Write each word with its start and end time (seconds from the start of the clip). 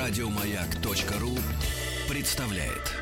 Радиомаяк.ру 0.00 1.36
представляет. 2.08 2.96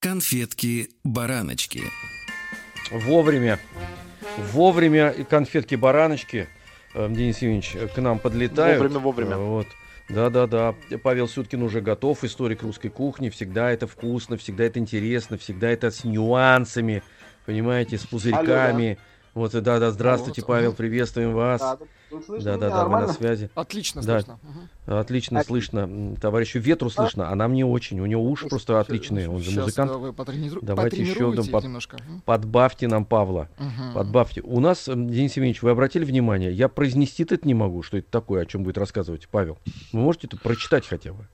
Конфетки-бараночки. 0.00 1.82
Вовремя, 2.90 3.58
вовремя 4.38 5.12
конфетки-бараночки, 5.28 6.48
э, 6.94 7.08
Денис 7.10 7.36
Евгеньевич, 7.42 7.92
к 7.94 8.00
нам 8.00 8.18
подлетают. 8.18 8.80
Вовремя, 8.80 8.98
вовремя. 8.98 9.36
Вот. 9.36 9.66
Да-да-да, 10.12 10.74
Павел 11.02 11.26
Сюткин 11.26 11.62
уже 11.62 11.80
готов, 11.80 12.22
историк 12.22 12.62
русской 12.62 12.90
кухни, 12.90 13.30
всегда 13.30 13.70
это 13.70 13.86
вкусно, 13.86 14.36
всегда 14.36 14.64
это 14.64 14.78
интересно, 14.78 15.38
всегда 15.38 15.70
это 15.70 15.90
с 15.90 16.04
нюансами, 16.04 17.02
понимаете, 17.46 17.96
с 17.96 18.06
пузырьками. 18.06 18.86
Алло, 18.88 18.96
Вот, 19.34 19.54
и 19.54 19.62
да-да, 19.62 19.90
здравствуйте, 19.92 20.42
Вот. 20.42 20.48
Павел, 20.48 20.72
приветствуем 20.74 21.32
вас. 21.32 21.60
Да, 21.60 21.78
слышите 22.26 22.44
Да-да-да, 22.50 22.84
меня 22.84 22.96
мы 22.98 23.06
на 23.06 23.12
связи. 23.14 23.48
Отлично 23.54 24.02
Да. 24.02 24.20
слышно. 24.20 24.38
Отлично 24.84 25.40
Отлично. 25.40 25.86
слышно. 25.86 26.16
Товарищу 26.20 26.58
Ветру 26.58 26.90
слышно, 26.90 27.30
а 27.30 27.34
нам 27.34 27.54
не 27.54 27.64
очень. 27.64 27.98
У 28.00 28.04
него 28.04 28.22
уши 28.30 28.46
просто 28.48 28.78
отличные, 28.78 29.30
он 29.30 29.40
же 29.40 29.58
музыкант. 29.58 29.90
да, 29.90 29.96
вы 29.96 30.12
потрениру- 30.12 30.58
Давайте 30.60 31.00
еще 31.00 31.32
под- 31.32 31.64
немножко. 31.64 31.96
Подбавьте 32.26 32.88
нам 32.88 33.06
Павла. 33.06 33.48
Мгм. 33.58 33.94
Подбавьте. 33.94 34.42
У 34.42 34.60
нас, 34.60 34.84
Денис 34.86 35.32
Евгеньевич, 35.34 35.62
вы 35.62 35.70
обратили 35.70 36.04
внимание, 36.04 36.52
я 36.52 36.68
произнести 36.68 37.22
это 37.22 37.38
не 37.44 37.54
могу, 37.54 37.82
что 37.82 37.96
это 37.96 38.08
такое, 38.10 38.42
о 38.42 38.46
чем 38.46 38.64
будет 38.64 38.76
рассказывать 38.76 39.28
Павел. 39.28 39.56
Вы 39.94 40.00
можете 40.00 40.26
это 40.26 40.36
прочитать 40.36 40.86
хотя 40.86 41.14
бы? 41.14 41.26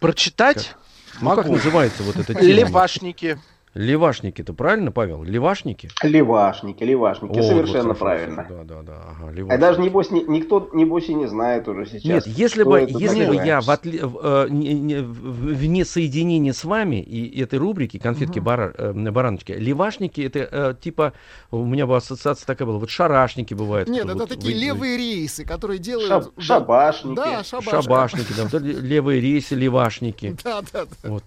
Прочитать? 0.00 0.74
Ну, 1.20 1.28
как 1.30 1.44
Могу. 1.44 1.52
называется 1.56 2.02
вот 2.02 2.16
это 2.16 2.34
тема? 2.34 2.46
Левашники. 2.46 3.38
Левашники-то, 3.74 4.52
правильно, 4.52 4.92
Павел? 4.92 5.24
Левашники? 5.24 5.90
Левашники, 6.02 6.84
левашники, 6.84 7.36
О, 7.38 7.42
совершенно 7.42 7.88
вот, 7.88 7.98
правильно. 7.98 8.46
Да, 8.48 8.62
да, 8.62 8.82
да. 8.82 8.92
Ага, 9.10 9.28
А 9.28 9.32
левашники. 9.32 9.60
даже, 9.60 9.80
небось, 9.80 10.10
ни- 10.12 10.22
никто, 10.28 10.70
небось, 10.72 11.08
и 11.08 11.14
не 11.14 11.26
знает 11.26 11.66
уже 11.66 11.84
сейчас. 11.86 12.04
Нет, 12.04 12.26
если 12.28 12.62
бы, 12.62 12.78
это 12.80 12.96
если 12.96 13.26
бы 13.26 13.34
я 13.34 13.60
в 13.60 13.68
отли- 13.68 14.04
в, 14.06 14.16
э, 14.22 15.02
в- 15.02 15.54
вне 15.56 15.84
соединения 15.84 16.52
с 16.52 16.62
вами 16.64 17.02
и 17.02 17.40
этой 17.42 17.58
рубрики 17.58 17.98
конфетки 17.98 18.38
Мгм. 18.38 18.46
бара- 18.46 18.74
э, 18.78 18.92
бараночки, 19.10 19.50
левашники 19.52 20.20
это 20.20 20.48
э, 20.50 20.74
типа 20.80 21.12
у 21.50 21.64
меня 21.64 21.88
бы 21.88 21.96
ассоциация 21.96 22.46
такая 22.46 22.66
была, 22.68 22.78
вот 22.78 22.90
шарашники 22.90 23.54
бывают. 23.54 23.88
Нет, 23.88 24.04
это 24.04 24.14
вот 24.14 24.28
такие 24.28 24.54
вы- 24.54 24.60
вы- 24.60 24.66
левые 24.66 24.96
рейсы, 24.96 25.44
которые 25.44 25.80
делают... 25.80 26.10
Шаб- 26.10 26.32
да, 26.36 26.42
шабашники. 26.42 27.16
Да, 27.16 27.42
шабашки. 27.42 27.70
шабашники, 27.70 28.32
да, 28.52 28.58
левые 28.58 29.20
рейсы, 29.20 29.56
левашники, 29.56 30.36
Да, 30.44 30.60
да, 30.72 30.84
да. 30.84 31.08
вот, 31.10 31.24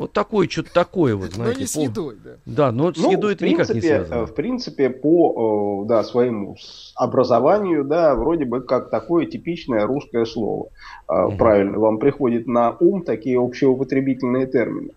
вот 0.00 0.12
такое 0.12 0.48
что-то 0.48 0.72
такое 0.72 1.14
вот, 1.14 1.28
Но 1.30 1.44
знаете. 1.44 1.60
не 1.60 1.66
с 1.66 1.76
едой, 1.76 2.16
да. 2.24 2.30
Да, 2.46 2.72
но 2.72 2.92
с 2.92 2.96
Ну, 2.96 3.10
едой 3.12 3.32
в 3.34 3.36
это 3.36 3.46
никак 3.46 3.68
не 3.68 3.72
принципе, 3.74 3.96
связано. 3.96 4.18
э, 4.22 4.26
В 4.26 4.34
принципе, 4.34 4.90
по 4.90 5.82
э, 5.84 5.88
да, 5.88 6.02
своему 6.02 6.56
образованию, 6.96 7.84
да, 7.84 8.14
вроде 8.14 8.44
бы 8.44 8.60
как 8.60 8.90
такое 8.90 9.26
типичное 9.26 9.86
русское 9.86 10.24
слово. 10.24 10.68
Мгм. 11.08 11.36
Правильно, 11.36 11.78
вам 11.78 11.98
приходит 11.98 12.46
на 12.46 12.76
ум 12.80 13.02
такие 13.02 13.38
общеупотребительные 13.38 14.46
термины. 14.46 14.90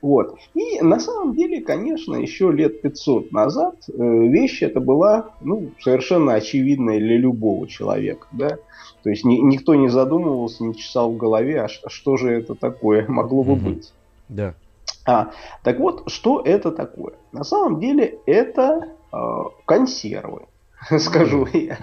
Вот. 0.00 0.36
И 0.54 0.80
на 0.80 1.00
самом 1.00 1.34
деле, 1.34 1.60
конечно, 1.60 2.14
еще 2.14 2.52
лет 2.52 2.80
500 2.82 3.32
назад 3.32 3.74
вещь 3.88 4.62
эта 4.62 4.80
была 4.80 5.30
ну, 5.40 5.70
совершенно 5.80 6.34
очевидная 6.34 6.98
для 6.98 7.16
любого 7.18 7.66
человека. 7.66 8.26
Да? 8.32 8.58
То 9.02 9.10
есть 9.10 9.24
ни- 9.24 9.38
никто 9.40 9.74
не 9.74 9.88
задумывался, 9.88 10.64
не 10.64 10.74
чесал 10.76 11.12
в 11.12 11.16
голове, 11.16 11.62
а 11.62 11.68
что 11.68 12.16
же 12.16 12.30
это 12.30 12.54
такое 12.54 13.06
могло 13.08 13.42
бы 13.42 13.56
быть. 13.56 13.92
Да. 14.28 14.54
А, 15.06 15.30
так 15.62 15.78
вот, 15.78 16.10
что 16.10 16.42
это 16.44 16.70
такое? 16.70 17.14
На 17.32 17.44
самом 17.44 17.80
деле 17.80 18.18
это 18.26 18.94
э, 19.12 19.16
консервы. 19.64 20.42
Скажу 20.98 21.46
я. 21.52 21.78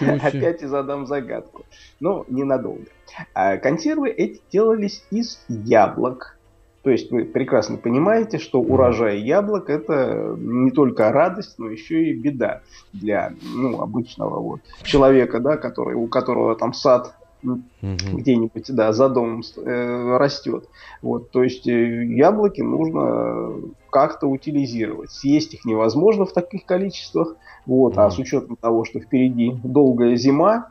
Опять 0.22 0.62
и 0.62 0.66
задам 0.66 1.06
загадку. 1.06 1.64
Но 2.00 2.24
ненадолго. 2.28 2.86
А 3.34 3.56
консервы 3.56 4.10
эти 4.10 4.40
делались 4.52 5.04
из 5.10 5.42
яблок. 5.48 6.38
То 6.82 6.90
есть 6.90 7.10
вы 7.10 7.24
прекрасно 7.24 7.76
понимаете, 7.76 8.38
что 8.38 8.60
урожай 8.60 9.18
яблок 9.20 9.68
это 9.68 10.34
не 10.38 10.70
только 10.70 11.10
радость, 11.10 11.58
но 11.58 11.68
еще 11.68 12.04
и 12.04 12.14
беда 12.14 12.62
для 12.92 13.32
ну, 13.42 13.82
обычного 13.82 14.40
вот 14.40 14.60
человека, 14.84 15.40
да, 15.40 15.56
который, 15.56 15.96
у 15.96 16.06
которого 16.06 16.54
там 16.54 16.72
сад 16.72 17.14
Мгм. 17.42 18.16
где-нибудь, 18.16 18.66
да, 18.74 18.92
за 18.92 19.08
домом 19.08 19.42
э, 19.64 20.16
растет. 20.16 20.64
Вот, 21.02 21.30
то 21.30 21.42
есть 21.42 21.66
э, 21.68 22.04
яблоки 22.04 22.60
нужно 22.60 23.72
как-то 23.90 24.26
утилизировать. 24.26 25.10
Съесть 25.10 25.54
их 25.54 25.64
невозможно 25.64 26.26
в 26.26 26.32
таких 26.32 26.64
количествах. 26.66 27.36
Вот, 27.66 27.96
а 27.98 28.02
Мгм. 28.02 28.10
с 28.10 28.18
учетом 28.18 28.56
того, 28.60 28.84
что 28.84 29.00
впереди 29.00 29.52
долгая 29.62 30.16
зима, 30.16 30.66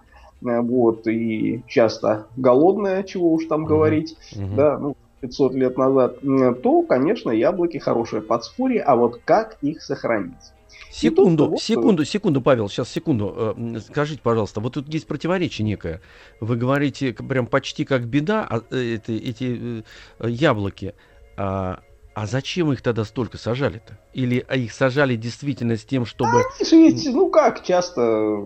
э, 0.46 0.60
вот, 0.62 1.08
и 1.08 1.64
часто 1.68 2.28
голодная, 2.36 3.04
чего 3.04 3.32
уж 3.32 3.46
там 3.46 3.62
Мгм. 3.62 3.70
говорить, 3.70 4.16
Мгм. 4.36 4.56
да, 4.56 4.78
ну, 4.78 4.94
500 5.22 5.54
лет 5.56 5.78
назад, 5.78 6.18
то, 6.62 6.84
конечно, 6.84 7.32
яблоки 7.32 7.78
хорошее 7.78 8.22
подспорье, 8.22 8.82
а 8.82 8.96
вот 8.96 9.22
как 9.26 9.58
их 9.62 9.82
сохранить? 9.82 10.54
Секунду, 10.92 11.50
вот, 11.50 11.62
секунду, 11.62 12.06
секунду, 12.06 12.42
Павел, 12.42 12.70
сейчас 12.70 12.90
секунду. 12.90 13.56
Э, 13.58 13.80
Скажите, 13.80 14.22
пожалуйста, 14.22 14.62
вот 14.62 14.74
тут 14.74 14.92
есть 14.94 15.08
противоречие 15.08 15.66
некое. 15.66 16.02
Вы 16.40 16.56
говорите 16.56 17.14
прям 17.14 17.46
почти 17.48 17.86
как 17.86 18.06
беда, 18.06 18.48
а, 18.50 18.62
э, 18.72 18.96
это- 18.96 19.14
эти 19.14 19.84
э, 20.20 20.30
яблоки. 20.30 20.96
А, 21.38 21.82
а 22.16 22.26
зачем 22.26 22.72
их 22.74 22.82
тогда 22.82 23.04
столько 23.04 23.38
сажали-то? 23.38 24.00
Или 24.14 24.44
а 24.48 24.56
их 24.56 24.74
сажали 24.74 25.16
действительно 25.16 25.78
с 25.78 25.86
тем, 25.86 26.06
чтобы... 26.06 26.42
Же 26.60 26.76
ведь, 26.76 27.08
ну 27.14 27.30
как, 27.30 27.64
часто, 27.64 28.42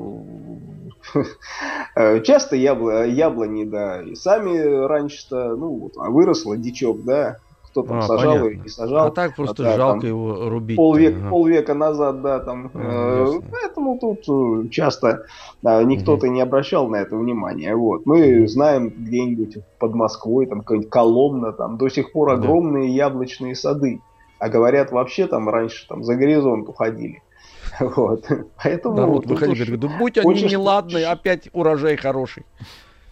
часто 2.26 2.56
яблони, 2.58 3.64
да, 3.64 4.02
и 4.02 4.16
сами 4.16 4.58
раньше-то, 4.88 5.56
ну, 5.56 5.80
вот, 5.80 5.94
а 5.98 6.10
выросло 6.10 6.58
дичок, 6.58 7.04
да, 7.06 7.38
кто 7.72 7.84
там 7.84 7.98
А, 8.00 8.02
сажал 8.04 8.34
понятно. 8.36 8.50
и 8.50 8.58
не 8.59 8.70
сажал. 8.70 9.08
а 9.08 9.12
так 9.12 9.36
просто 9.36 9.64
да, 9.64 9.76
жалко 9.76 10.02
там 10.02 10.08
его 10.09 10.50
рубить. 10.50 10.78
полвека, 10.78 11.18
Ага. 11.20 11.30
полвека 11.30 11.74
назад, 11.74 12.22
да, 12.22 12.40
там. 12.40 12.70
А, 12.74 13.26
э, 13.26 13.40
поэтому 13.50 13.98
тут 14.00 14.20
э, 14.66 14.70
часто 14.70 15.26
да, 15.62 15.81
никто-то 15.84 16.28
не 16.28 16.42
обращал 16.42 16.88
на 16.90 16.98
это 16.98 17.16
внимания. 17.16 17.76
Вот. 17.76 18.06
Мы 18.06 18.48
знаем 18.48 18.90
где-нибудь 18.90 19.58
под 19.80 19.94
Москвой, 19.96 20.46
там 20.46 20.60
какая-нибудь 20.60 20.90
Коломна, 20.92 21.54
там 21.54 21.78
до 21.78 21.90
сих 21.90 22.12
пор 22.12 22.30
Да. 22.30 22.34
огромные 22.36 22.90
яблочные 22.94 23.56
сады. 23.56 24.00
А 24.40 24.50
говорят, 24.50 24.92
вообще 24.92 25.28
там 25.28 25.48
раньше 25.50 25.88
там 25.88 26.04
за 26.04 26.16
горизонт 26.16 26.68
уходили. 26.68 27.22
Вот. 27.80 28.26
Поэтому 28.62 28.98
Народ 28.98 29.22
тут 29.24 29.31
выходил, 29.31 29.56
говорит, 29.56 29.80
да 29.80 29.88
будь 29.98 30.18
они 30.18 30.44
неладные, 30.44 31.06
опять 31.08 31.48
урожай 31.54 31.96
хороший. 31.96 32.44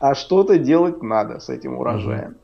а 0.02 0.16
что-то 0.16 0.58
делать 0.58 1.02
надо 1.04 1.40
с 1.40 1.50
этим 1.50 1.78
урожаем. 1.78 2.36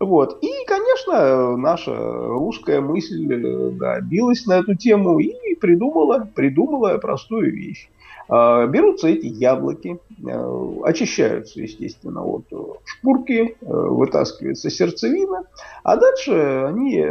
Вот. 0.00 0.38
И, 0.42 0.50
конечно, 0.66 0.83
наша 1.08 1.94
русская 1.96 2.80
мысль 2.80 3.32
э, 3.32 3.70
да, 3.72 4.00
билась 4.00 4.46
на 4.46 4.58
эту 4.58 4.74
тему 4.74 5.18
и 5.18 5.54
придумала, 5.56 6.28
придумала 6.34 6.98
простую 6.98 7.52
вещь. 7.52 7.88
А, 8.28 8.66
Берутся 8.66 9.08
эти 9.08 9.26
яблоки, 9.26 9.98
э, 10.26 10.80
очищаются, 10.84 11.60
естественно, 11.60 12.24
от 12.24 12.46
шкурки, 12.84 13.56
э, 13.60 13.66
вытаскивается 13.66 14.70
сердцевина, 14.70 15.42
а 15.82 15.96
дальше 15.96 16.32
они 16.68 17.04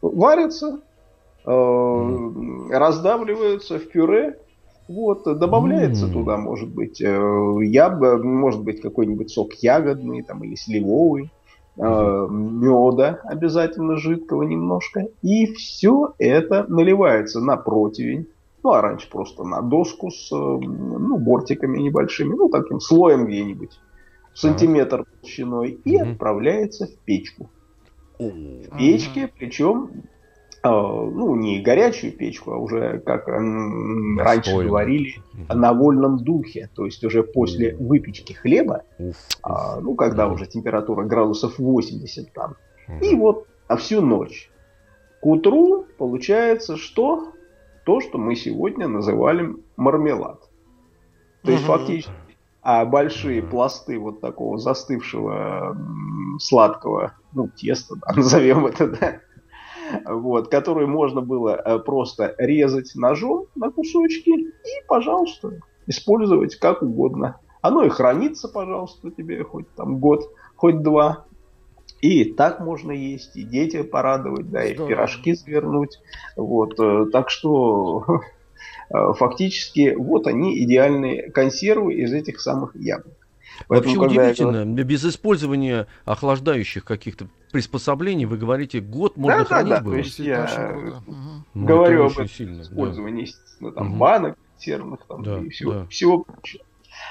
варятся, 0.00 0.80
раздавливаются 2.70 3.78
в 3.78 3.88
пюре, 3.88 4.38
вот, 4.88 5.24
добавляется 5.24 6.06
М. 6.06 6.12
туда, 6.12 6.36
может 6.36 6.72
быть, 6.72 7.00
яб- 7.00 8.22
может 8.22 8.62
быть, 8.62 8.80
какой-нибудь 8.80 9.30
сок 9.30 9.54
ягодный 9.54 10.22
там, 10.22 10.44
или 10.44 10.54
сливовый, 10.54 11.30
меда 11.76 13.20
обязательно 13.24 13.96
жидкого 13.96 14.42
немножко. 14.42 15.08
И 15.22 15.52
все 15.52 16.14
это 16.18 16.66
наливается 16.68 17.40
на 17.40 17.56
противень. 17.56 18.26
Ну, 18.62 18.70
а 18.72 18.80
раньше 18.80 19.10
просто 19.10 19.42
на 19.42 19.60
доску 19.60 20.10
с 20.10 20.30
э, 20.30 20.36
ну, 20.36 21.18
бортиками 21.18 21.78
небольшими, 21.78 22.34
ну, 22.34 22.48
таким 22.48 22.78
слоем 22.78 23.26
где-нибудь, 23.26 23.72
сантиметр 24.34 25.04
толщиной, 25.04 25.80
и 25.84 25.96
отправляется 25.96 26.86
в 26.86 26.96
печку. 27.04 27.50
В 28.20 28.78
печке, 28.78 29.28
причем, 29.36 29.90
э, 29.92 29.98
ну, 30.70 31.34
не 31.34 31.60
горячую 31.60 32.12
печку, 32.12 32.52
а 32.52 32.56
уже, 32.58 33.00
как 33.00 33.26
раньше 33.26 34.56
говорили, 34.64 35.14
на 35.48 35.72
вольном 35.72 36.18
духе, 36.18 36.70
то 36.74 36.84
есть 36.84 37.02
уже 37.04 37.22
после 37.22 37.74
выпечки 37.76 38.32
хлеба, 38.32 38.84
а, 39.42 39.80
ну, 39.80 39.94
когда 39.94 40.28
уже 40.28 40.46
температура 40.46 41.04
градусов 41.04 41.58
80 41.58 42.32
там, 42.32 42.56
и 43.00 43.14
вот 43.14 43.46
а 43.68 43.76
всю 43.76 44.00
ночь. 44.02 44.50
К 45.20 45.26
утру 45.26 45.86
получается 45.98 46.76
что? 46.76 47.32
То, 47.84 48.00
что 48.00 48.18
мы 48.18 48.36
сегодня 48.36 48.86
называли 48.86 49.56
мармелад. 49.76 50.40
То 51.42 51.50
есть 51.50 51.64
фактически 51.64 52.12
а 52.62 52.84
большие 52.84 53.42
пласты 53.42 53.98
вот 53.98 54.20
такого 54.20 54.56
застывшего 54.56 55.76
сладкого, 56.38 57.14
ну, 57.32 57.48
теста, 57.48 57.96
да, 57.96 58.12
назовем 58.16 58.66
это, 58.66 58.86
да, 58.86 59.20
вот, 60.04 60.48
которую 60.48 60.88
можно 60.88 61.20
было 61.20 61.50
э, 61.50 61.78
просто 61.78 62.34
резать 62.38 62.92
ножом 62.94 63.46
на 63.54 63.70
кусочки 63.70 64.30
и, 64.30 64.86
пожалуйста, 64.86 65.60
использовать 65.86 66.56
как 66.56 66.82
угодно. 66.82 67.38
Оно 67.60 67.84
и 67.84 67.88
хранится, 67.88 68.48
пожалуйста, 68.48 69.10
тебе 69.10 69.44
хоть 69.44 69.68
там 69.74 69.98
год, 69.98 70.30
хоть 70.56 70.82
два. 70.82 71.26
И 72.00 72.24
так 72.24 72.58
можно 72.58 72.90
есть, 72.90 73.36
и 73.36 73.44
дети 73.44 73.82
порадовать, 73.82 74.50
да, 74.50 74.64
и 74.64 74.74
пирожки 74.74 75.36
свернуть. 75.36 76.00
Вот, 76.36 76.78
э, 76.80 77.06
так 77.12 77.30
что 77.30 78.04
э, 78.90 79.12
фактически 79.14 79.94
вот 79.96 80.26
они 80.26 80.58
идеальные 80.64 81.30
консервы 81.30 81.94
из 81.94 82.12
этих 82.12 82.40
самых 82.40 82.74
яблок. 82.74 83.14
Поэтому, 83.68 84.00
Вообще 84.00 84.20
удивительно, 84.20 84.64
говорю... 84.64 84.84
без 84.84 85.04
использования 85.04 85.86
охлаждающих 86.04 86.84
каких-то 86.84 87.28
приспособлений, 87.52 88.24
вы 88.24 88.38
говорите, 88.38 88.80
год 88.80 89.16
можно 89.16 89.40
да, 89.40 89.44
хранить 89.44 89.70
да, 89.70 89.76
да. 89.78 89.84
было? 89.84 89.94
То 89.94 89.98
есть 89.98 90.18
я 90.18 90.74
ну, 91.54 91.66
говорю 91.66 92.06
об 92.06 92.12
этом 92.12 92.28
сильно, 92.28 92.62
использовании, 92.62 93.24
да. 93.24 93.28
естественно, 93.28 93.72
там, 93.72 93.90
угу. 93.90 93.96
банок, 93.98 94.38
термных 94.58 95.06
там, 95.06 95.22
да, 95.22 95.38
и 95.38 95.48
всего, 95.50 95.72
да. 95.72 95.86
всего 95.86 96.24
прочего. 96.24 96.64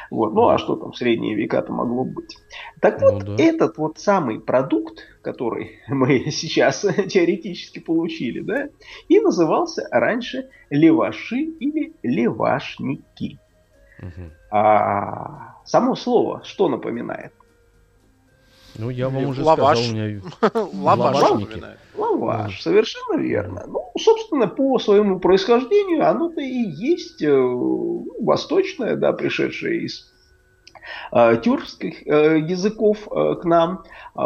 Вот. 0.09 0.33
Ну 0.33 0.47
а 0.47 0.57
что 0.57 0.75
там 0.75 0.91
в 0.91 0.97
средние 0.97 1.35
века-то 1.35 1.71
могло 1.71 2.03
быть? 2.03 2.37
Так 2.81 3.01
ну, 3.01 3.13
вот, 3.13 3.23
да. 3.23 3.35
этот 3.43 3.77
вот 3.77 3.99
самый 3.99 4.39
продукт, 4.39 4.99
который 5.21 5.79
мы 5.87 6.31
сейчас 6.31 6.81
теоретически 7.07 7.79
получили, 7.79 8.41
да, 8.41 8.69
и 9.07 9.19
назывался 9.19 9.87
раньше 9.91 10.49
леваши 10.69 11.37
или 11.37 11.93
левашники. 12.03 13.39
Угу. 13.99 14.31
А, 14.51 15.55
само 15.65 15.95
слово 15.95 16.41
что 16.43 16.67
напоминает? 16.67 17.33
Ну, 18.77 18.89
я 18.89 19.09
вам 19.09 19.25
уже 19.25 19.43
лаваш. 19.43 19.79
сказал, 19.79 19.93
у 19.93 19.95
меня 19.95 20.21
лаваш. 20.73 21.71
Лаваш, 21.95 22.61
совершенно 22.61 23.19
верно. 23.19 23.63
Ну, 23.67 23.91
собственно, 23.97 24.47
по 24.47 24.79
своему 24.79 25.19
происхождению 25.19 26.07
оно-то 26.09 26.41
и 26.41 26.69
есть 26.69 27.21
э, 27.21 27.31
восточное, 27.31 28.95
да, 28.95 29.11
пришедшее 29.13 29.83
из 29.83 30.11
э, 31.11 31.37
тюркских 31.43 32.07
э, 32.07 32.39
языков 32.39 33.07
к 33.09 33.41
нам. 33.43 33.83
Э, 34.15 34.19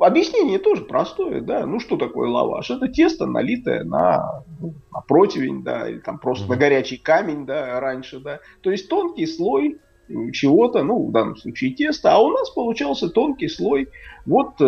объяснение 0.00 0.58
тоже 0.58 0.82
простое, 0.82 1.40
да. 1.42 1.66
Ну, 1.66 1.78
что 1.80 1.96
такое 1.96 2.28
лаваш? 2.28 2.70
Это 2.70 2.88
тесто, 2.88 3.26
налитое 3.26 3.84
на, 3.84 4.44
ну, 4.60 4.74
на 4.90 5.00
противень, 5.02 5.62
да, 5.62 5.88
или 5.88 5.98
там 5.98 6.18
просто 6.18 6.46
mm-hmm. 6.46 6.50
на 6.50 6.56
горячий 6.56 6.96
камень, 6.96 7.46
да, 7.46 7.78
раньше, 7.78 8.20
да. 8.20 8.40
То 8.62 8.70
есть 8.70 8.88
тонкий 8.88 9.26
слой 9.26 9.78
чего-то, 10.32 10.82
ну, 10.82 11.08
в 11.08 11.12
данном 11.12 11.36
случае 11.36 11.74
теста, 11.74 12.14
а 12.14 12.18
у 12.18 12.30
нас 12.30 12.50
получался 12.50 13.08
тонкий 13.08 13.48
слой 13.48 13.88
вот 14.24 14.60
э, 14.60 14.64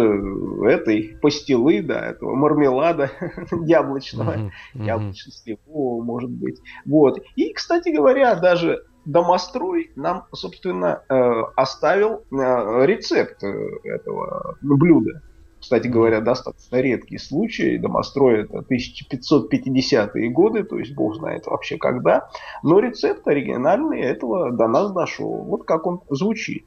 этой 0.67 1.17
пастилы, 1.21 1.83
да, 1.83 2.11
этого 2.11 2.35
мармелада 2.35 3.11
яблочного, 3.65 4.37
uh-huh. 4.37 4.51
яблочно-сливового, 4.75 6.03
может 6.03 6.31
быть. 6.31 6.61
Вот. 6.85 7.23
И, 7.37 7.53
кстати 7.53 7.91
говоря, 7.91 8.35
даже 8.37 8.85
домострой 9.05 9.91
нам, 9.97 10.27
собственно, 10.33 11.03
э, 11.09 11.15
оставил 11.57 12.25
э, 12.31 12.87
рецепт 12.87 13.43
э, 13.43 13.49
этого 13.85 14.57
блюда. 14.61 15.23
Кстати 15.61 15.89
говоря, 15.89 16.21
достаточно 16.21 16.77
редкий 16.77 17.19
случай. 17.19 17.79
Домострой 17.79 18.43
это 18.43 18.59
1550-е 18.59 20.31
годы, 20.31 20.65
то 20.65 20.79
есть 20.79 20.95
бог 20.95 21.17
знает 21.17 21.47
вообще 21.47 21.77
когда. 21.77 22.29
Но 22.63 22.79
рецепт 22.79 23.27
оригинальный 23.27 24.01
этого 24.01 24.53
до 24.53 24.69
нас 24.69 24.93
дошел. 24.93 25.43
Вот 25.43 25.65
как 25.65 25.87
он 25.87 26.01
звучит. 26.11 26.65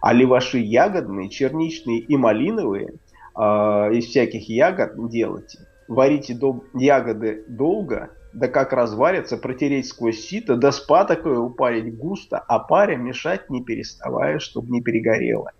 А 0.00 0.12
леваши 0.12 0.58
ягодные, 0.58 1.28
черничные 1.28 2.00
и 2.00 2.16
малиновые 2.16 2.94
э, 3.36 3.40
из 3.94 4.06
всяких 4.06 4.48
ягод 4.48 5.08
делайте. 5.08 5.58
Варите 5.88 6.34
до... 6.34 6.64
ягоды 6.74 7.44
долго, 7.48 8.10
да 8.32 8.48
как 8.48 8.72
разварятся, 8.72 9.36
протереть 9.36 9.86
сквозь 9.86 10.20
сито, 10.20 10.56
да 10.56 10.72
спа 10.72 11.04
такое 11.04 11.38
упарить 11.38 11.96
густо, 11.96 12.38
а 12.38 12.58
паре 12.58 12.96
мешать 12.96 13.48
не 13.50 13.62
переставая, 13.62 14.40
чтобы 14.40 14.70
не 14.70 14.82
перегорело. 14.82 15.52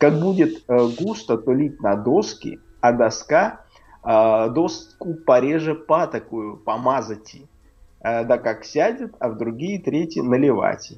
Как 0.00 0.18
будет 0.18 0.64
э, 0.66 0.88
густо, 0.98 1.36
то 1.36 1.52
лить 1.52 1.82
на 1.82 1.94
доски, 1.94 2.58
а 2.80 2.92
доска 2.92 3.66
э, 4.02 4.48
доску 4.48 5.12
пореже 5.12 5.74
па 5.74 6.06
такую 6.06 6.56
помазать. 6.56 7.36
Э, 8.02 8.24
да 8.24 8.38
как 8.38 8.64
сядет, 8.64 9.14
а 9.18 9.28
в 9.28 9.36
другие 9.36 9.78
третьи 9.78 10.20
наливать. 10.20 10.94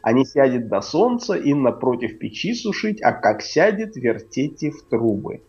А 0.00 0.12
не 0.12 0.24
сядет 0.24 0.68
до 0.68 0.80
солнца 0.80 1.34
и 1.34 1.52
напротив 1.52 2.18
печи 2.18 2.54
сушить, 2.54 3.02
а 3.02 3.12
как 3.12 3.42
сядет, 3.42 3.94
вертите 3.94 4.70
в 4.70 4.88
трубы. 4.88 5.42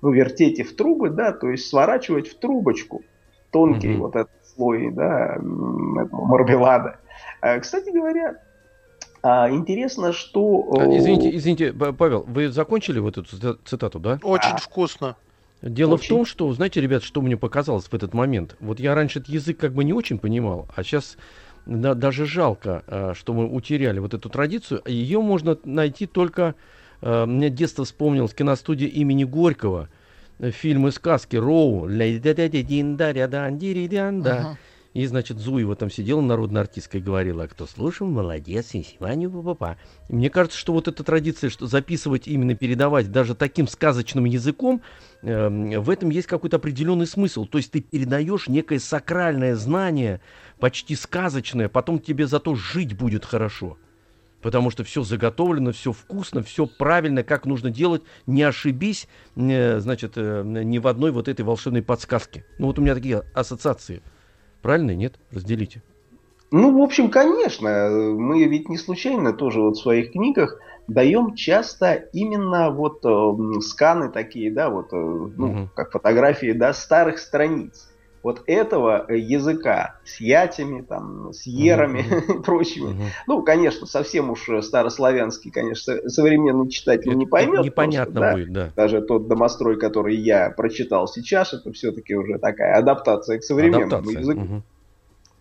Ну, 0.00 0.12
вертите 0.12 0.62
в 0.62 0.76
трубы, 0.76 1.10
да, 1.10 1.32
то 1.32 1.48
есть 1.48 1.68
сворачивать 1.68 2.28
в 2.28 2.38
трубочку 2.38 3.02
тонкий 3.50 3.88
mm-hmm. 3.88 3.98
вот 3.98 4.14
этот 4.14 4.46
слой, 4.54 4.92
да, 4.92 5.36
мармелада. 5.40 7.00
Кстати 7.60 7.90
говоря, 7.90 8.36
а, 9.22 9.48
интересно, 9.50 10.12
что... 10.12 10.74
А, 10.76 10.84
извините, 10.96 11.34
извините, 11.36 11.72
Павел, 11.72 12.24
вы 12.26 12.48
закончили 12.48 12.98
вот 12.98 13.18
эту 13.18 13.56
цитату, 13.64 14.00
да? 14.00 14.18
Очень 14.22 14.50
а. 14.54 14.56
вкусно. 14.56 15.16
Дело 15.62 15.94
очень. 15.94 16.06
в 16.06 16.08
том, 16.08 16.26
что, 16.26 16.52
знаете, 16.52 16.80
ребят, 16.80 17.04
что 17.04 17.22
мне 17.22 17.36
показалось 17.36 17.84
в 17.84 17.94
этот 17.94 18.14
момент? 18.14 18.56
Вот 18.58 18.80
я 18.80 18.96
раньше 18.96 19.20
этот 19.20 19.30
язык 19.30 19.58
как 19.58 19.74
бы 19.74 19.84
не 19.84 19.92
очень 19.92 20.18
понимал, 20.18 20.66
а 20.74 20.82
сейчас 20.82 21.16
да, 21.66 21.94
даже 21.94 22.26
жалко, 22.26 22.82
а, 22.88 23.14
что 23.14 23.32
мы 23.32 23.48
утеряли 23.48 24.00
вот 24.00 24.12
эту 24.12 24.28
традицию. 24.28 24.82
Ее 24.86 25.20
можно 25.20 25.56
найти 25.64 26.06
только... 26.06 26.54
Мне 27.00 27.50
детство 27.50 27.84
вспомнилось 27.84 28.32
киностудия 28.32 28.86
имени 28.86 29.24
Горького, 29.24 29.88
фильмы 30.38 30.92
сказки 30.92 31.34
Роу. 31.34 31.88
Uh-huh. 34.28 34.56
И, 34.94 35.06
значит, 35.06 35.38
Зуева 35.38 35.74
там 35.74 35.90
сидела, 35.90 36.20
народная 36.20 36.62
артистка, 36.62 36.98
и 36.98 37.00
говорила, 37.00 37.46
кто 37.46 37.66
слушал, 37.66 38.06
молодец, 38.06 38.74
и 38.74 38.82
сегодня 38.82 39.30
папа. 39.30 39.78
Мне 40.10 40.28
кажется, 40.28 40.58
что 40.58 40.74
вот 40.74 40.86
эта 40.86 41.02
традиция, 41.02 41.48
что 41.48 41.66
записывать, 41.66 42.28
именно 42.28 42.54
передавать 42.54 43.10
даже 43.10 43.34
таким 43.34 43.68
сказочным 43.68 44.26
языком, 44.26 44.82
э, 45.22 45.78
в 45.78 45.88
этом 45.88 46.10
есть 46.10 46.26
какой-то 46.26 46.56
определенный 46.56 47.06
смысл. 47.06 47.46
То 47.46 47.56
есть 47.56 47.70
ты 47.70 47.80
передаешь 47.80 48.48
некое 48.48 48.78
сакральное 48.78 49.56
знание, 49.56 50.20
почти 50.60 50.94
сказочное, 50.94 51.70
потом 51.70 51.98
тебе 51.98 52.26
зато 52.26 52.54
жить 52.54 52.94
будет 52.94 53.24
хорошо. 53.24 53.78
Потому 54.42 54.70
что 54.70 54.84
все 54.84 55.04
заготовлено, 55.04 55.72
все 55.72 55.92
вкусно, 55.92 56.42
все 56.42 56.66
правильно, 56.66 57.22
как 57.22 57.46
нужно 57.46 57.70
делать. 57.70 58.02
Не 58.26 58.42
ошибись, 58.42 59.08
э, 59.36 59.78
значит, 59.80 60.12
э, 60.16 60.42
ни 60.44 60.76
в 60.76 60.86
одной 60.86 61.12
вот 61.12 61.28
этой 61.28 61.46
волшебной 61.46 61.82
подсказке. 61.82 62.44
Ну 62.58 62.66
вот 62.66 62.78
у 62.78 62.82
меня 62.82 62.94
такие 62.94 63.22
ассоциации. 63.32 64.02
Правильно, 64.62 64.94
нет? 64.94 65.14
Разделите. 65.32 65.82
Ну, 66.52 66.78
в 66.78 66.82
общем, 66.82 67.10
конечно, 67.10 67.88
мы 67.90 68.44
ведь 68.44 68.68
не 68.68 68.78
случайно 68.78 69.32
тоже 69.32 69.60
вот 69.60 69.76
в 69.76 69.82
своих 69.82 70.12
книгах 70.12 70.58
даем 70.86 71.34
часто 71.34 71.94
именно 72.12 72.70
вот 72.70 73.04
э, 73.04 73.60
сканы 73.60 74.10
такие, 74.10 74.52
да, 74.52 74.68
вот, 74.68 74.92
э, 74.92 74.96
ну, 74.96 75.50
угу. 75.50 75.68
как 75.74 75.92
фотографии, 75.92 76.52
да, 76.52 76.74
старых 76.74 77.18
страниц. 77.18 77.88
Вот 78.22 78.42
этого 78.46 79.10
языка 79.10 80.00
с 80.04 80.20
ятями, 80.20 80.82
там, 80.82 81.32
с 81.32 81.46
ерами 81.46 82.00
угу. 82.00 82.32
и 82.38 82.42
прочими. 82.42 82.92
Угу. 82.92 83.02
Ну, 83.26 83.42
конечно, 83.42 83.86
совсем 83.86 84.30
уж 84.30 84.48
старославянский, 84.62 85.50
конечно, 85.50 86.08
современный 86.08 86.68
читатель 86.68 87.10
это 87.10 87.18
не 87.18 87.26
поймет. 87.26 87.64
Непонятно 87.64 88.20
просто, 88.20 88.36
будет, 88.38 88.52
да. 88.52 88.70
Даже 88.76 89.02
тот 89.02 89.28
домострой, 89.28 89.78
который 89.78 90.16
я 90.16 90.50
прочитал 90.50 91.08
сейчас, 91.08 91.52
это 91.52 91.72
все-таки 91.72 92.14
уже 92.14 92.38
такая 92.38 92.76
адаптация 92.76 93.38
к 93.38 93.44
современному 93.44 93.86
адаптация. 93.86 94.20
языку. 94.20 94.40
Угу. 94.40 94.62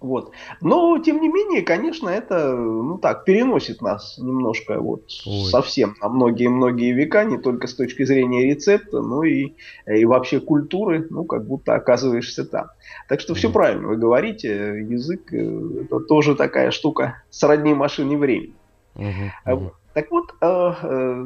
Вот. 0.01 0.31
Но, 0.61 0.97
тем 0.97 1.21
не 1.21 1.29
менее, 1.29 1.61
конечно, 1.61 2.09
это, 2.09 2.55
ну 2.55 2.97
так, 2.97 3.23
переносит 3.23 3.81
нас 3.81 4.17
немножко 4.17 4.79
вот 4.79 5.03
Ой. 5.27 5.45
совсем 5.45 5.95
на 6.01 6.09
многие-многие 6.09 6.91
века, 6.91 7.23
не 7.23 7.37
только 7.37 7.67
с 7.67 7.75
точки 7.75 8.03
зрения 8.03 8.45
рецепта, 8.45 9.01
но 9.01 9.23
и, 9.23 9.53
и 9.85 10.05
вообще 10.05 10.39
культуры, 10.39 11.05
ну, 11.11 11.23
как 11.23 11.45
будто 11.45 11.75
оказываешься 11.75 12.45
там. 12.45 12.67
Так 13.07 13.19
что 13.19 13.35
все 13.35 13.51
правильно 13.51 13.89
вы 13.89 13.97
говорите, 13.97 14.49
язык 14.89 15.31
э, 15.33 15.83
это 15.83 15.99
тоже 15.99 16.35
такая 16.35 16.71
штука 16.71 17.21
сродни 17.29 17.75
машине 17.75 18.17
времени. 18.17 18.55
Угу, 18.95 19.53
угу. 19.53 19.71
Так 19.93 20.09
вот, 20.09 20.33
э, 20.41 20.73
э, 20.81 21.25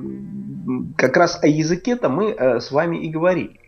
как 0.97 1.15
раз 1.15 1.39
о 1.41 1.47
языке-то 1.47 2.09
мы 2.09 2.35
с 2.59 2.71
вами 2.71 2.97
и 2.97 3.09
говорили. 3.09 3.61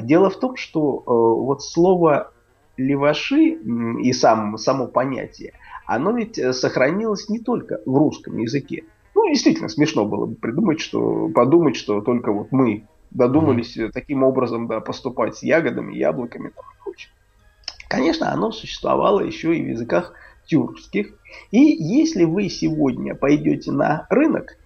Дело 0.00 0.30
в 0.30 0.40
том, 0.40 0.56
что 0.56 1.04
вот 1.06 1.62
слово 1.62 2.32
леваши 2.78 3.58
и 4.02 4.12
сам, 4.12 4.56
само 4.56 4.86
понятие, 4.86 5.52
оно 5.86 6.12
ведь 6.12 6.38
э, 6.38 6.52
сохранилось 6.52 7.28
не 7.28 7.40
только 7.40 7.80
в 7.84 7.96
русском 7.96 8.38
языке. 8.38 8.84
Ну, 9.14 9.28
действительно, 9.28 9.68
смешно 9.68 10.06
было 10.06 10.26
бы 10.26 10.36
придумать, 10.36 10.80
что, 10.80 11.28
подумать, 11.28 11.76
что 11.76 12.00
только 12.00 12.32
вот 12.32 12.52
мы 12.52 12.86
додумались 13.10 13.76
mm-hmm. 13.76 13.90
таким 13.92 14.22
образом 14.22 14.68
да, 14.68 14.80
поступать 14.80 15.36
с 15.36 15.42
ягодами, 15.42 15.96
яблоками 15.96 16.50
там, 16.50 16.64
и 16.64 16.82
прочим. 16.84 17.10
Конечно, 17.88 18.32
оно 18.32 18.52
существовало 18.52 19.20
еще 19.20 19.56
и 19.56 19.62
в 19.62 19.68
языках 19.68 20.12
тюркских. 20.46 21.18
И 21.50 21.58
если 21.58 22.24
вы 22.24 22.48
сегодня 22.48 23.14
пойдете 23.14 23.72
на 23.72 24.06
рынок, 24.08 24.56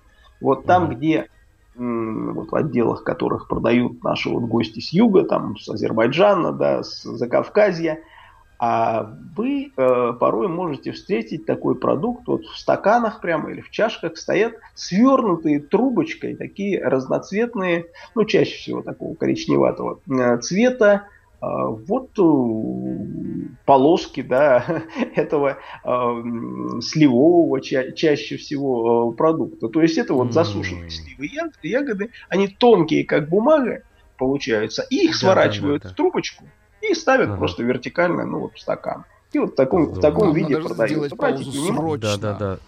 вот 0.41 0.67
там, 0.67 0.91
mm-hmm. 0.91 0.95
где 0.97 1.29
вот 1.75 2.51
в 2.51 2.55
отделах 2.55 3.05
которых 3.05 3.49
продают 3.49 4.03
наши 4.05 4.29
вот 4.29 4.45
гости 4.45 4.81
с 4.81 4.93
юга, 4.93 5.25
там 5.25 5.57
с 5.59 5.69
Азербайджана, 5.69 6.53
да, 6.53 6.83
с 6.83 7.03
Закавказья, 7.03 8.01
а 8.65 9.11
вы 9.35 9.73
э, 9.77 10.13
порой 10.21 10.47
можете 10.47 10.93
встретить 10.93 11.47
такой 11.47 11.75
продукт 11.75 12.29
вот 12.29 12.45
в 12.45 12.57
стаканах 12.57 13.21
прямо 13.21 13.51
или 13.51 13.61
в 13.61 13.71
чашках 13.71 14.17
стоят 14.17 14.55
свернутые 14.77 15.59
трубочкой 15.59 16.37
такие 16.37 16.81
разноцветные, 16.81 17.87
ну 18.15 18.25
чаще 18.25 18.57
всего 18.57 18.83
такого 18.83 19.17
коричневатого 19.17 19.99
э, 20.09 20.39
цвета, 20.39 21.09
вот 21.43 22.11
э, 22.19 23.55
полоски 23.65 24.23
да, 24.23 24.85
этого 25.17 25.59
э, 25.85 26.23
сливового 26.81 27.61
ча- 27.61 27.91
чаще 27.93 28.37
всего 28.37 29.13
э, 29.13 29.17
продукта. 29.17 29.69
То 29.69 29.83
есть 29.83 29.99
это 29.99 30.15
вот 30.15 30.33
засушенные 30.33 30.91
сливы 30.91 31.27
ягоды, 31.27 31.69
ягоды, 31.69 32.11
они 32.29 32.47
тонкие 32.47 33.05
как 33.05 33.29
бумага 33.29 33.83
получаются, 34.19 34.87
и 34.89 35.07
их 35.07 35.13
да, 35.13 35.19
сворачивают 35.19 35.83
да, 35.83 35.89
да, 35.89 35.91
да. 35.91 35.95
в 35.95 35.97
трубочку 35.97 36.45
и 36.81 36.95
ставят 36.95 37.31
ага. 37.31 37.39
просто 37.39 37.65
вертикально, 37.65 38.25
ну 38.25 38.41
вот 38.41 38.55
в 38.55 38.61
стакан. 38.61 39.05
И 39.33 39.39
вот 39.39 39.53
в 39.53 39.55
таком, 39.57 39.87
в 39.87 40.01
таком 40.01 40.29
Нам 40.29 40.37
виде 40.37 40.57
продают. 40.59 41.13
Обратите 41.13 41.51
внимание. 41.59 41.99
Да, 41.99 42.17
да, 42.19 42.39
да. 42.39 42.59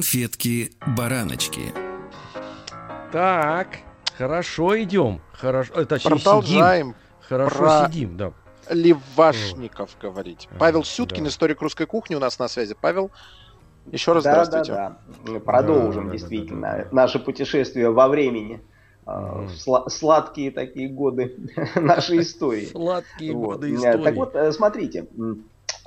Конфетки-бараночки. 0.00 1.74
Так, 3.12 3.80
хорошо 4.16 4.82
идем. 4.82 5.20
Хорошо, 5.34 5.74
э, 5.74 5.84
точнее, 5.84 6.12
Продолжаем. 6.12 6.86
Сидим. 6.86 6.96
Хорошо 7.28 7.58
про... 7.58 7.86
сидим, 7.86 8.16
да. 8.16 8.32
Левашников 8.70 9.90
говорить. 10.00 10.48
Павел 10.58 10.84
Сюткин, 10.84 11.24
да. 11.24 11.28
историк 11.28 11.60
русской 11.60 11.84
кухни 11.84 12.14
у 12.14 12.18
нас 12.18 12.38
на 12.38 12.48
связи. 12.48 12.74
Павел, 12.80 13.10
еще 13.92 14.14
раз 14.14 14.24
да, 14.24 14.42
здравствуйте. 14.46 14.72
Да, 14.72 14.96
да. 15.26 15.32
Мы 15.32 15.40
продолжим 15.40 16.06
да, 16.06 16.12
действительно 16.12 16.68
да, 16.68 16.76
да, 16.78 16.82
да. 16.84 16.88
наше 16.92 17.18
путешествие 17.18 17.90
во 17.90 18.08
времени. 18.08 18.62
Mm. 19.04 19.50
Сла- 19.54 19.90
сладкие 19.90 20.50
такие 20.50 20.88
годы 20.88 21.36
нашей 21.74 22.20
истории. 22.20 22.64
Сладкие 22.64 23.34
вот. 23.34 23.56
годы 23.56 23.74
истории. 23.74 24.02
Так 24.02 24.14
вот, 24.14 24.34
э, 24.34 24.50
смотрите, 24.52 25.08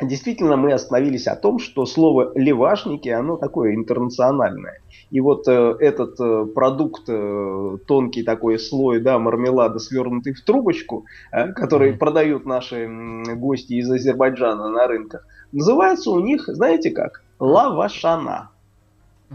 действительно 0.01 0.57
мы 0.57 0.73
остановились 0.73 1.27
о 1.27 1.35
том, 1.35 1.59
что 1.59 1.85
слово 1.85 2.31
левашники, 2.35 3.09
оно 3.09 3.37
такое 3.37 3.75
интернациональное. 3.75 4.79
И 5.11 5.19
вот 5.19 5.47
э, 5.47 5.75
этот 5.79 6.19
э, 6.19 6.45
продукт, 6.45 7.03
э, 7.07 7.77
тонкий 7.85 8.23
такой 8.23 8.57
слой, 8.57 8.99
да, 8.99 9.19
мармелада, 9.19 9.79
свернутый 9.79 10.33
в 10.33 10.41
трубочку, 10.41 11.05
э, 11.31 11.53
который 11.53 11.91
mm. 11.91 11.97
продают 11.97 12.45
наши 12.45 12.87
гости 13.35 13.73
из 13.73 13.91
Азербайджана 13.91 14.69
на 14.69 14.87
рынках, 14.87 15.27
называется 15.51 16.09
у 16.09 16.19
них, 16.19 16.45
знаете 16.47 16.89
как? 16.89 17.21
лавашана. 17.39 18.49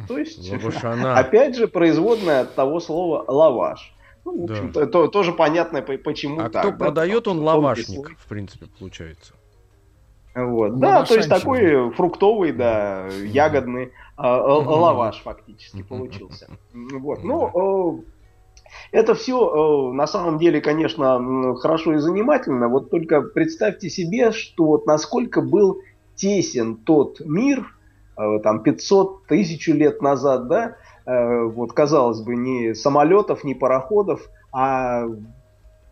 То 0.06 0.18
есть, 0.18 0.50
лавашана. 0.50 1.16
опять 1.18 1.56
же, 1.56 1.68
производная 1.68 2.42
от 2.42 2.54
того 2.54 2.80
слова 2.80 3.24
лаваш. 3.26 3.94
Ну, 4.24 4.46
в 4.46 4.50
общем-то, 4.50 4.80
да. 4.80 4.86
то, 4.86 5.08
тоже 5.08 5.32
понятно, 5.32 5.80
почему 5.80 6.40
а 6.40 6.50
так. 6.50 6.62
кто 6.62 6.70
да, 6.72 6.76
продает, 6.76 7.28
он 7.28 7.40
лавашник, 7.40 8.18
в 8.18 8.26
принципе, 8.26 8.66
получается. 8.78 9.34
Вот. 10.46 10.78
Да, 10.78 11.04
то 11.04 11.14
есть 11.14 11.28
такой 11.28 11.90
фруктовый, 11.92 12.52
да, 12.52 13.08
ягодный 13.08 13.92
а, 14.16 14.40
лаваш 14.40 15.22
фактически 15.22 15.82
получился. 15.82 16.48
Вот. 16.72 17.24
Ну, 17.24 18.04
это 18.92 19.14
все 19.14 19.92
на 19.92 20.06
самом 20.06 20.38
деле, 20.38 20.60
конечно, 20.60 21.56
хорошо 21.56 21.94
и 21.94 21.98
занимательно. 21.98 22.68
Вот 22.68 22.90
только 22.90 23.22
представьте 23.22 23.88
себе, 23.90 24.32
что 24.32 24.64
вот 24.64 24.86
насколько 24.86 25.40
был 25.40 25.80
тесен 26.14 26.76
тот 26.76 27.20
мир, 27.20 27.66
Э, 28.18 28.40
там 28.42 28.62
500 28.62 29.26
тысяч 29.26 29.68
лет 29.68 30.02
назад, 30.02 30.48
да, 30.48 30.76
э, 31.06 31.44
вот 31.44 31.72
казалось 31.72 32.20
бы, 32.20 32.34
ни 32.34 32.72
самолетов, 32.72 33.44
ни 33.44 33.54
пароходов, 33.54 34.28
а 34.52 35.04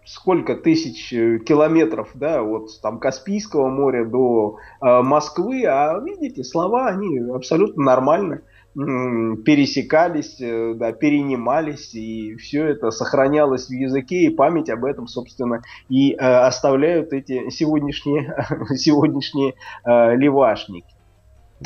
сколько 0.06 0.54
тысяч 0.54 1.12
э, 1.12 1.38
километров, 1.40 2.10
да, 2.14 2.42
от 2.42 2.80
там 2.80 2.98
Каспийского 2.98 3.68
моря 3.68 4.04
до 4.04 4.58
э, 4.80 5.02
Москвы, 5.02 5.64
а 5.66 6.00
видите, 6.00 6.44
слова, 6.44 6.86
они 6.86 7.18
абсолютно 7.18 7.82
нормально 7.82 8.42
пересекались, 8.76 10.36
да, 10.38 10.92
перенимались, 10.92 11.94
и 11.94 12.36
все 12.36 12.66
это 12.66 12.90
сохранялось 12.90 13.68
в 13.68 13.72
языке, 13.72 14.24
и 14.24 14.28
память 14.28 14.68
об 14.68 14.84
этом, 14.84 15.06
собственно, 15.06 15.62
и 15.88 16.12
э, 16.12 16.16
оставляют 16.16 17.14
эти 17.14 17.48
сегодняшние, 17.48 18.36
сегодняшние 18.76 19.54
э, 19.82 20.16
левашники. 20.16 20.94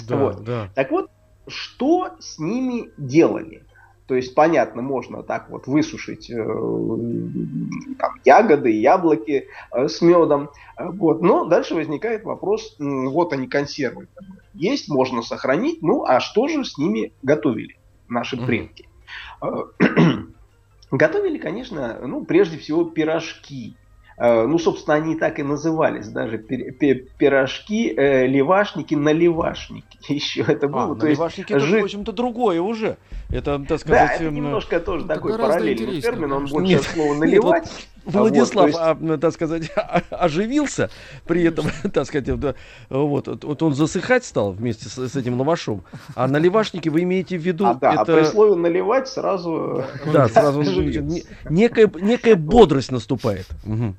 Да, 0.09 0.17
вот. 0.17 0.45
да. 0.45 0.69
Так 0.77 0.93
вот, 0.93 1.11
что 1.49 2.11
с 2.21 2.39
ними 2.39 2.91
делали? 2.97 3.65
То 4.11 4.17
есть, 4.17 4.35
понятно, 4.35 4.83
можно 4.83 5.23
так 5.23 5.49
вот 5.51 5.69
высушить 5.69 6.29
э, 6.33 6.35
там, 6.35 8.15
ягоды, 8.25 8.73
яблоки 8.73 9.47
э, 9.71 9.87
с 9.87 10.03
медом. 10.03 10.51
Вот. 10.77 11.23
Но 11.23 11.45
дальше 11.45 11.77
возникает 11.77 12.25
вопрос, 12.25 12.75
э, 12.81 12.83
вот 12.83 13.33
они 13.33 13.47
консервы. 13.47 14.09
Есть, 14.53 14.89
можно 14.89 15.23
сохранить. 15.23 15.81
Ну, 15.81 16.05
а 16.05 16.19
что 16.19 16.49
же 16.49 16.65
с 16.65 16.77
ними 16.77 17.13
готовили 17.23 17.77
наши 18.09 18.37
предки? 18.37 18.89
Mm-hmm. 19.41 20.33
Готовили, 20.91 21.39
конечно, 21.39 22.01
ну, 22.05 22.25
прежде 22.25 22.59
всего 22.59 22.83
пирожки. 22.87 23.77
Э, 24.23 24.47
ну, 24.47 24.59
собственно, 24.59 24.97
они 24.97 25.17
так 25.17 25.39
и 25.39 25.43
назывались, 25.43 26.09
даже 26.09 26.37
пирожки, 26.37 27.95
э, 27.97 28.27
левашники, 28.27 28.95
наливашники. 28.95 29.99
Еще 30.13 30.43
это 30.43 30.69
было. 30.69 30.93
А, 30.93 30.95
то 30.95 31.07
наливашники 31.07 31.53
есть, 31.53 31.65
это, 31.65 31.67
жи... 31.67 31.81
в 31.81 31.85
общем-то, 31.85 32.13
другое 32.13 32.61
уже. 32.61 32.99
Это, 33.31 33.59
так 33.67 33.81
сказать... 33.81 34.09
Да, 34.09 34.15
это 34.17 34.25
эм, 34.25 34.35
немножко 34.35 34.79
тоже 34.79 35.07
это 35.07 35.15
такой 35.15 35.39
параллельный 35.39 36.03
термин, 36.03 36.33
он 36.33 36.45
больше 36.45 36.75
Нет. 36.75 36.83
слово 36.83 37.15
наливать. 37.15 37.63
Нет, 37.65 37.73
вот 38.05 38.15
Владислав, 38.15 38.73
вот, 38.73 39.01
есть... 39.01 39.11
а, 39.11 39.19
так 39.19 39.33
сказать, 39.33 39.73
оживился, 40.11 40.91
при 41.25 41.45
этом, 41.45 41.69
так 41.93 42.05
сказать, 42.05 42.29
вот, 42.91 43.27
вот 43.43 43.63
он 43.63 43.75
засыхать 43.75 44.27
стал 44.27 44.53
вместе 44.53 44.91
с, 44.91 44.99
с 44.99 45.17
этим 45.17 45.39
лавашом. 45.39 45.83
А 46.15 46.29
наливашники 46.29 46.91
вы 46.91 47.05
имеете 47.05 47.39
в 47.39 47.43
виду... 47.43 47.65
А, 47.65 47.75
да, 47.75 47.93
это... 47.95 48.03
а 48.03 48.05
при 48.05 48.25
слове 48.25 48.55
наливать 48.57 49.09
сразу... 49.09 49.83
Да, 50.13 50.29
сразу 50.29 50.63
некая, 51.49 51.91
некая 52.03 52.37
бодрость 52.37 52.93
наступает. 52.93 53.47
Угу. 53.65 53.95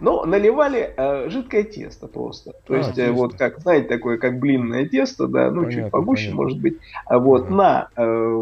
Но 0.00 0.24
наливали 0.24 0.94
э, 0.96 1.28
жидкое 1.28 1.64
тесто 1.64 2.06
просто. 2.06 2.52
То 2.66 2.74
а, 2.74 2.78
есть, 2.78 2.98
э, 2.98 3.10
вот 3.10 3.34
как, 3.34 3.58
знаете, 3.60 3.88
такое, 3.88 4.18
как 4.18 4.38
блинное 4.38 4.86
тесто, 4.86 5.26
да, 5.26 5.50
ну, 5.50 5.64
понятно, 5.64 5.82
чуть 5.82 5.90
погуще, 5.90 6.24
понятно. 6.26 6.42
может 6.42 6.60
быть, 6.60 6.78
а 7.06 7.18
вот 7.18 7.46
ага. 7.46 7.54
на 7.54 7.88
э, 7.96 8.34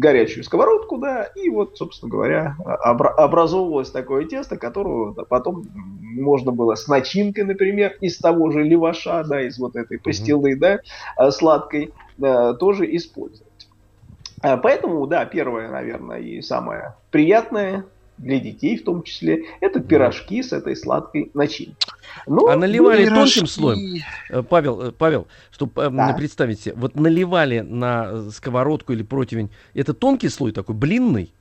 горячую 0.00 0.44
сковородку, 0.44 0.98
да, 0.98 1.24
и 1.36 1.48
вот, 1.50 1.76
собственно 1.76 2.10
говоря, 2.10 2.56
обра- 2.84 3.14
образовывалось 3.16 3.90
такое 3.90 4.24
тесто, 4.24 4.56
которое 4.56 5.14
да, 5.14 5.24
потом 5.24 5.64
можно 5.72 6.52
было 6.52 6.74
с 6.74 6.88
начинкой, 6.88 7.44
например, 7.44 7.92
из 8.00 8.18
того 8.18 8.50
же 8.50 8.62
леваша, 8.62 9.22
да, 9.24 9.42
из 9.42 9.58
вот 9.58 9.76
этой 9.76 9.98
пастилы, 9.98 10.56
да, 10.56 10.80
э, 11.18 11.30
сладкой, 11.30 11.92
да, 12.16 12.54
тоже 12.54 12.84
использовать. 12.96 13.52
Э, 14.42 14.56
поэтому, 14.56 15.06
да, 15.06 15.24
первое, 15.24 15.70
наверное, 15.70 16.18
и 16.18 16.40
самое 16.42 16.96
приятное 17.10 17.86
для 18.18 18.38
детей 18.38 18.76
в 18.78 18.84
том 18.84 19.02
числе, 19.02 19.44
это 19.60 19.80
пирожки 19.80 20.42
с 20.42 20.52
этой 20.52 20.76
сладкой 20.76 21.30
начинкой. 21.34 21.76
Ну, 22.26 22.48
а 22.48 22.56
наливали 22.56 23.04
пирожки. 23.04 23.40
тонким 23.40 23.46
слоем, 23.46 24.02
э, 24.30 24.42
Павел, 24.42 24.82
э, 24.82 24.92
Павел, 24.92 25.26
чтобы 25.50 25.82
э, 25.82 25.90
да. 25.90 26.12
представить 26.14 26.60
себе, 26.60 26.74
вот 26.76 26.94
наливали 26.94 27.60
на 27.60 28.30
сковородку 28.30 28.92
или 28.92 29.02
противень, 29.02 29.50
это 29.74 29.94
тонкий 29.94 30.28
слой 30.28 30.52
такой, 30.52 30.74
блинный? 30.74 31.32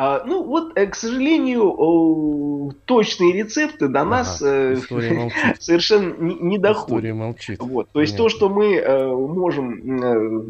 А, 0.00 0.22
ну 0.24 0.44
вот, 0.44 0.74
к 0.74 0.94
сожалению, 0.94 2.72
точные 2.84 3.32
рецепты 3.32 3.88
до 3.88 4.02
ага, 4.02 4.10
нас 4.10 4.38
совершенно 4.38 6.14
не, 6.22 6.36
не 6.36 6.58
доходят. 6.58 6.88
История 6.90 7.14
молчит. 7.14 7.58
Вот, 7.58 7.88
то 7.90 8.00
есть 8.00 8.12
Понятно. 8.12 8.30
то, 8.30 8.36
что 8.36 8.48
мы 8.48 8.80
можем 9.26 9.80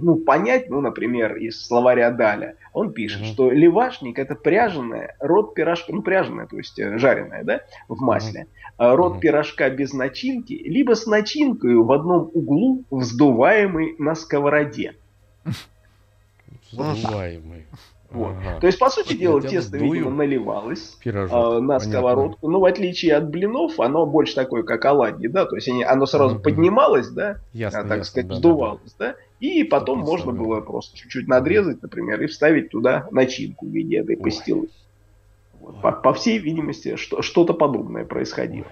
ну, 0.02 0.17
понять, 0.17 0.69
ну, 0.69 0.83
например, 0.83 1.37
из 1.37 1.67
словаря 1.67 2.11
Даля, 2.11 2.57
он 2.75 2.93
пишет, 2.93 3.23
угу. 3.23 3.28
что 3.28 3.50
левашник 3.50 4.19
это 4.19 4.35
пряженая 4.35 5.17
род 5.19 5.55
пирожка, 5.55 5.95
ну 5.95 6.02
пряженая, 6.02 6.47
то 6.47 6.59
есть 6.59 6.78
э, 6.78 6.99
жареная, 6.99 7.43
да, 7.43 7.62
в 7.88 8.02
масле, 8.02 8.49
угу. 8.76 8.97
род 8.97 9.12
угу. 9.12 9.21
пирожка 9.21 9.71
без 9.71 9.95
начинки, 9.95 10.52
либо 10.52 10.93
с 10.93 11.07
начинкой 11.07 11.76
в 11.76 11.90
одном 11.90 12.31
углу, 12.35 12.85
вздуваемый 12.90 13.95
на 13.99 14.14
сковороде. 14.14 14.95
Вздуваемый. 16.71 17.64
Вот. 17.71 17.98
Ага. 18.11 18.59
То 18.61 18.67
есть, 18.67 18.79
по 18.79 18.88
сути 18.88 19.15
дела, 19.15 19.41
тесто, 19.43 19.77
вдую. 19.77 19.93
видимо, 19.93 20.11
наливалось 20.11 20.97
пирожок, 21.03 21.57
э, 21.57 21.61
на 21.61 21.79
сковородку. 21.79 22.49
Ну, 22.49 22.61
в 22.61 22.65
отличие 22.65 23.15
от 23.15 23.29
блинов, 23.29 23.79
оно 23.79 24.07
больше 24.07 24.35
такое, 24.35 24.62
как 24.62 24.85
оладьи, 24.87 25.29
да, 25.29 25.45
то 25.45 25.57
есть 25.57 25.69
они, 25.69 25.85
оно 25.85 26.07
сразу 26.07 26.37
угу. 26.37 26.43
поднималось, 26.43 27.09
да, 27.09 27.37
ясно, 27.53 27.83
так 27.83 27.99
ясно, 27.99 28.05
сказать, 28.05 28.29
да, 28.29 28.35
вздувалось, 28.35 28.95
да, 28.99 29.09
да, 29.09 29.17
и 29.41 29.62
потом 29.62 30.00
можно 30.00 30.33
было 30.33 30.61
просто 30.61 30.97
чуть-чуть 30.97 31.29
надрезать, 31.29 31.83
например, 31.83 32.23
и 32.23 32.27
вставить 32.27 32.71
туда 32.71 33.09
начинку 33.11 33.67
в 33.67 33.71
виде 33.71 33.99
этой 33.99 34.17
пастилы. 34.17 34.69
Вот. 35.61 35.83
По, 35.83 35.93
по 35.93 36.15
всей 36.15 36.38
видимости, 36.38 36.97
что, 36.97 37.21
что-то 37.21 37.53
подобное 37.53 38.07
происходило. 38.07 38.67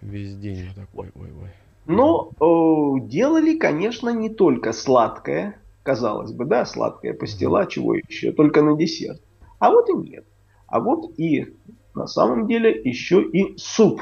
Весь 0.00 0.34
день 0.34 0.66
вот 0.66 0.86
такой, 0.86 1.10
ой, 1.14 1.28
ой. 1.42 1.50
Но 1.86 2.30
э, 2.40 3.06
делали, 3.08 3.56
конечно, 3.56 4.10
не 4.10 4.30
только 4.30 4.72
сладкое, 4.72 5.60
казалось 5.90 6.30
бы, 6.30 6.44
да, 6.44 6.64
сладкое 6.66 7.14
пастила, 7.14 7.66
чего 7.66 7.96
еще, 7.96 8.30
только 8.30 8.62
на 8.62 8.76
десерт. 8.76 9.20
А 9.58 9.70
вот 9.70 9.88
и 9.88 9.94
нет. 9.94 10.24
А 10.68 10.78
вот 10.78 11.18
и 11.18 11.56
на 11.96 12.06
самом 12.06 12.46
деле 12.46 12.80
еще 12.84 13.20
и 13.22 13.56
суп. 13.58 14.00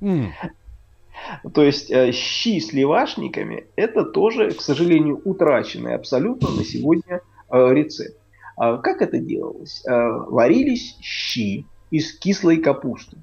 Mm. 0.00 0.30
То 1.52 1.62
есть 1.62 1.90
э, 1.90 2.12
щи 2.12 2.60
с 2.60 2.72
левашниками 2.72 3.66
это 3.76 4.04
тоже, 4.04 4.52
к 4.52 4.62
сожалению, 4.62 5.20
утраченный 5.22 5.94
абсолютно 5.94 6.48
на 6.50 6.64
сегодня 6.64 7.20
э, 7.50 7.74
рецепт. 7.74 8.18
А 8.56 8.78
как 8.78 9.02
это 9.02 9.18
делалось? 9.18 9.84
Э, 9.86 9.92
варились 10.28 10.96
щи 11.02 11.66
из 11.90 12.18
кислой 12.18 12.56
капусты. 12.56 13.18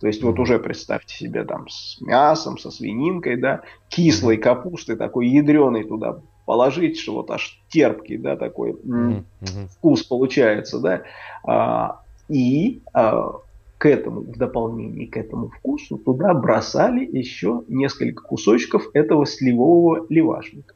То 0.00 0.06
есть 0.06 0.22
вот 0.22 0.38
уже 0.38 0.60
представьте 0.60 1.16
себе 1.16 1.42
там 1.44 1.68
с 1.68 2.00
мясом, 2.00 2.56
со 2.56 2.70
свининкой, 2.70 3.36
да, 3.40 3.62
кислой 3.88 4.36
капусты, 4.36 4.94
такой 4.94 5.26
ядреной 5.26 5.82
туда 5.82 6.20
положить, 6.46 6.98
что 6.98 7.14
вот 7.14 7.30
аж 7.30 7.60
терпкий, 7.68 8.16
да, 8.16 8.36
такой 8.36 8.72
mm-hmm. 8.72 9.68
вкус 9.72 10.02
получается, 10.04 10.78
да. 10.80 11.02
А, 11.44 12.00
и 12.28 12.80
а, 12.94 13.40
к 13.78 13.86
этому, 13.86 14.22
в 14.22 14.36
дополнение 14.38 15.06
к 15.06 15.16
этому 15.18 15.48
вкусу, 15.48 15.98
туда 15.98 16.32
бросали 16.32 17.04
еще 17.04 17.62
несколько 17.68 18.22
кусочков 18.22 18.84
этого 18.94 19.26
сливового 19.26 20.06
левашника. 20.08 20.74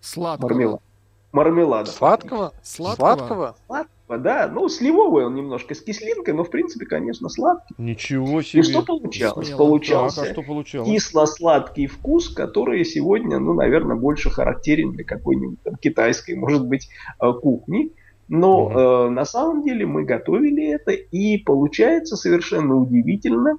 Сладкого. 0.00 0.48
Мармелад. 0.48 0.82
Мармелада. 1.32 1.90
Сладкого? 1.90 2.52
Сладкого? 2.62 3.16
Сладкого? 3.16 3.56
Сладкого, 3.66 4.18
да. 4.18 4.50
Ну, 4.52 4.68
сливовый 4.68 5.26
он 5.26 5.34
немножко 5.34 5.74
с 5.74 5.80
кислинкой, 5.80 6.34
но 6.34 6.44
в 6.44 6.50
принципе, 6.50 6.84
конечно, 6.84 7.28
сладкий. 7.28 7.74
Ничего 7.78 8.42
себе. 8.42 8.60
И 8.60 8.62
что 8.62 8.82
получалось? 8.82 9.46
Смело. 9.46 9.58
Получался 9.58 10.20
так, 10.20 10.30
а 10.30 10.32
что 10.32 10.42
получалось? 10.42 10.88
кисло-сладкий 10.88 11.86
вкус, 11.86 12.28
который 12.28 12.84
сегодня, 12.84 13.38
ну, 13.38 13.54
наверное, 13.54 13.96
больше 13.96 14.30
характерен 14.30 14.92
для 14.92 15.04
какой-нибудь 15.04 15.62
там 15.62 15.76
китайской, 15.76 16.34
может 16.34 16.66
быть, 16.66 16.88
э, 17.20 17.32
кухни. 17.32 17.92
Но 18.28 18.66
угу. 18.66 18.78
э, 18.78 19.08
на 19.10 19.24
самом 19.24 19.62
деле 19.62 19.86
мы 19.86 20.04
готовили 20.04 20.72
это, 20.72 20.92
и 20.92 21.38
получается 21.38 22.16
совершенно 22.16 22.76
удивительно. 22.76 23.56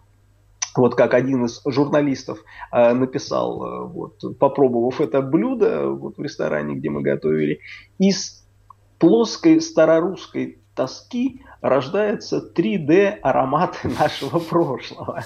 Вот 0.76 0.96
как 0.96 1.14
один 1.14 1.46
из 1.46 1.62
журналистов 1.66 2.44
э, 2.72 2.94
написал, 2.94 3.66
э, 3.66 3.86
вот, 3.88 4.40
попробовав 4.40 5.02
это 5.02 5.22
блюдо 5.22 5.90
вот, 5.90 6.18
в 6.18 6.22
ресторане, 6.22 6.76
где 6.76 6.90
мы 6.90 7.02
готовили, 7.02 7.60
из 8.00 8.46
плоской 8.98 9.62
старорусской 9.62 10.60
тоски 10.76 11.44
рождается 11.62 12.44
3D 12.56 13.20
аромат 13.22 13.80
нашего 14.00 14.40
прошлого. 14.40 15.24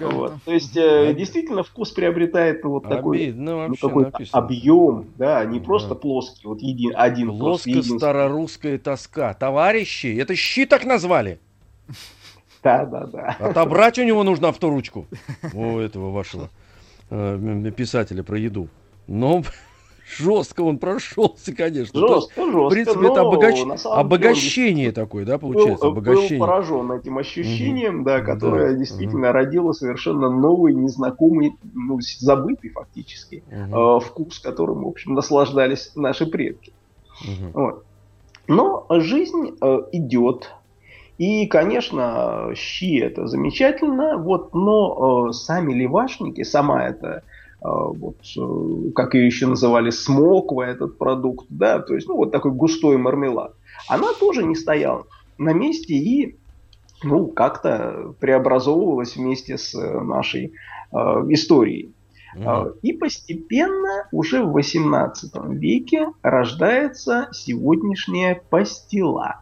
Вот. 0.00 0.34
То 0.44 0.52
есть 0.52 0.76
э, 0.76 1.14
действительно 1.14 1.62
вкус 1.62 1.92
приобретает 1.92 2.62
вот 2.62 2.82
такой 2.82 3.32
ну, 3.32 3.74
какой 3.80 4.12
объем, 4.32 5.06
да, 5.16 5.42
не 5.46 5.60
просто 5.60 5.94
плоский, 5.94 6.46
вот 6.46 6.60
един, 6.60 6.92
один 6.94 7.30
Плоско-старорусская 7.30 8.78
тоска. 8.78 9.32
Товарищи, 9.32 10.14
это 10.20 10.36
щи 10.36 10.66
так 10.66 10.84
назвали? 10.84 11.40
Да, 12.62 12.84
да, 12.86 13.06
да. 13.06 13.36
Отобрать 13.40 13.98
у 13.98 14.04
него 14.04 14.22
нужно 14.22 14.48
авторучку. 14.48 15.06
У 15.52 15.78
этого 15.78 16.10
вашего 16.10 16.48
э, 17.10 17.72
писателя 17.76 18.22
про 18.22 18.38
еду. 18.38 18.68
Но 19.08 19.42
жестко 20.16 20.62
он 20.62 20.78
прошелся, 20.78 21.54
конечно. 21.54 21.98
Жестко, 21.98 22.44
жестко. 22.44 22.66
В 22.66 22.68
принципе, 22.70 23.06
это 23.08 23.20
обогач... 23.22 23.60
обогащение 23.84 24.86
деле, 24.86 24.92
такое, 24.92 25.24
да, 25.24 25.38
получается? 25.38 25.84
Был, 25.84 25.92
обогащение. 25.92 26.38
был 26.38 26.46
поражен 26.46 26.92
этим 26.92 27.18
ощущением, 27.18 27.96
угу. 27.96 28.04
да, 28.04 28.20
которое 28.20 28.72
угу. 28.72 28.78
действительно 28.78 29.28
угу. 29.28 29.34
родило 29.34 29.72
совершенно 29.72 30.30
новый, 30.30 30.74
незнакомый, 30.74 31.56
ну, 31.74 31.98
забытый 32.00 32.70
фактически 32.70 33.42
угу. 33.46 33.96
э, 33.96 34.00
вкус, 34.00 34.38
которым, 34.38 34.84
в 34.84 34.88
общем, 34.88 35.14
наслаждались 35.14 35.92
наши 35.94 36.26
предки. 36.26 36.72
Угу. 37.22 37.60
Вот. 37.60 37.84
Но 38.48 38.86
жизнь 38.90 39.56
э, 39.60 39.78
идет. 39.92 40.52
И, 41.22 41.46
конечно, 41.46 42.50
щи 42.56 42.98
это 42.98 43.28
замечательно, 43.28 44.18
вот, 44.18 44.54
но 44.54 45.28
э, 45.28 45.32
сами 45.32 45.72
левашники, 45.72 46.42
сама 46.42 46.88
эта 46.88 47.22
а, 47.60 47.84
вот, 47.84 48.16
э, 48.36 48.90
как 48.92 49.14
ее 49.14 49.26
еще 49.26 49.46
называли, 49.46 49.90
смоква 49.90 50.62
этот 50.62 50.98
продукт, 50.98 51.46
да, 51.48 51.78
то 51.78 51.94
есть, 51.94 52.08
ну, 52.08 52.16
вот 52.16 52.32
такой 52.32 52.50
густой 52.50 52.96
мармелад. 52.96 53.54
Она 53.88 54.08
тоже 54.18 54.42
не 54.42 54.56
стояла 54.56 55.06
на 55.38 55.52
месте 55.52 55.94
и, 55.94 56.36
ну, 57.04 57.28
как-то 57.28 58.16
преобразовывалась 58.18 59.14
вместе 59.14 59.58
с 59.58 59.76
э, 59.76 60.00
нашей 60.00 60.54
э, 60.90 60.96
историей. 61.28 61.94
Mm-hmm. 62.34 62.78
И 62.82 62.94
постепенно 62.94 64.08
уже 64.10 64.42
в 64.42 64.50
18 64.50 65.32
веке 65.50 66.08
рождается 66.22 67.28
сегодняшняя 67.30 68.42
пастила. 68.50 69.41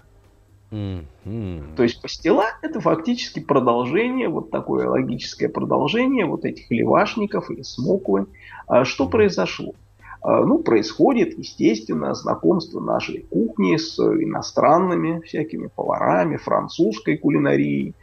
Mm-hmm. 0.70 1.74
То 1.76 1.82
есть 1.82 2.00
пастила 2.00 2.44
это 2.62 2.80
фактически 2.80 3.40
продолжение, 3.40 4.28
вот 4.28 4.50
такое 4.50 4.88
логическое 4.88 5.48
продолжение 5.48 6.26
вот 6.26 6.44
этих 6.44 6.70
левашников 6.70 7.50
или 7.50 7.62
смоквы. 7.62 8.26
А 8.66 8.84
что 8.84 9.08
произошло? 9.08 9.74
А, 10.22 10.44
ну, 10.44 10.58
происходит, 10.58 11.36
естественно, 11.38 12.14
знакомство 12.14 12.80
нашей 12.80 13.22
кухни 13.30 13.76
с 13.76 13.98
иностранными 13.98 15.20
всякими 15.20 15.68
поварами, 15.74 16.36
французской 16.36 17.16
кулинарией. 17.16 17.94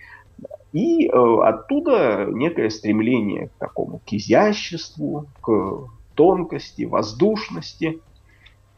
И 0.73 1.07
э, 1.07 1.09
оттуда 1.09 2.27
некое 2.29 2.69
стремление 2.69 3.47
к 3.47 3.51
такому 3.59 3.99
к 3.99 4.13
изяществу, 4.13 5.27
к 5.41 5.87
тонкости, 6.15 6.83
воздушности. 6.83 8.01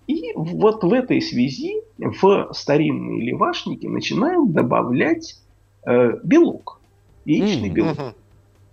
И 0.06 0.34
вот 0.36 0.84
в 0.84 0.94
этой 0.94 1.22
связи 1.22 1.82
в 2.00 2.50
старинные 2.54 3.22
левашники 3.22 3.86
начинают 3.86 4.52
добавлять 4.54 5.40
э, 5.86 6.18
белок, 6.24 6.80
яичный 7.26 7.70
белок. 7.70 7.98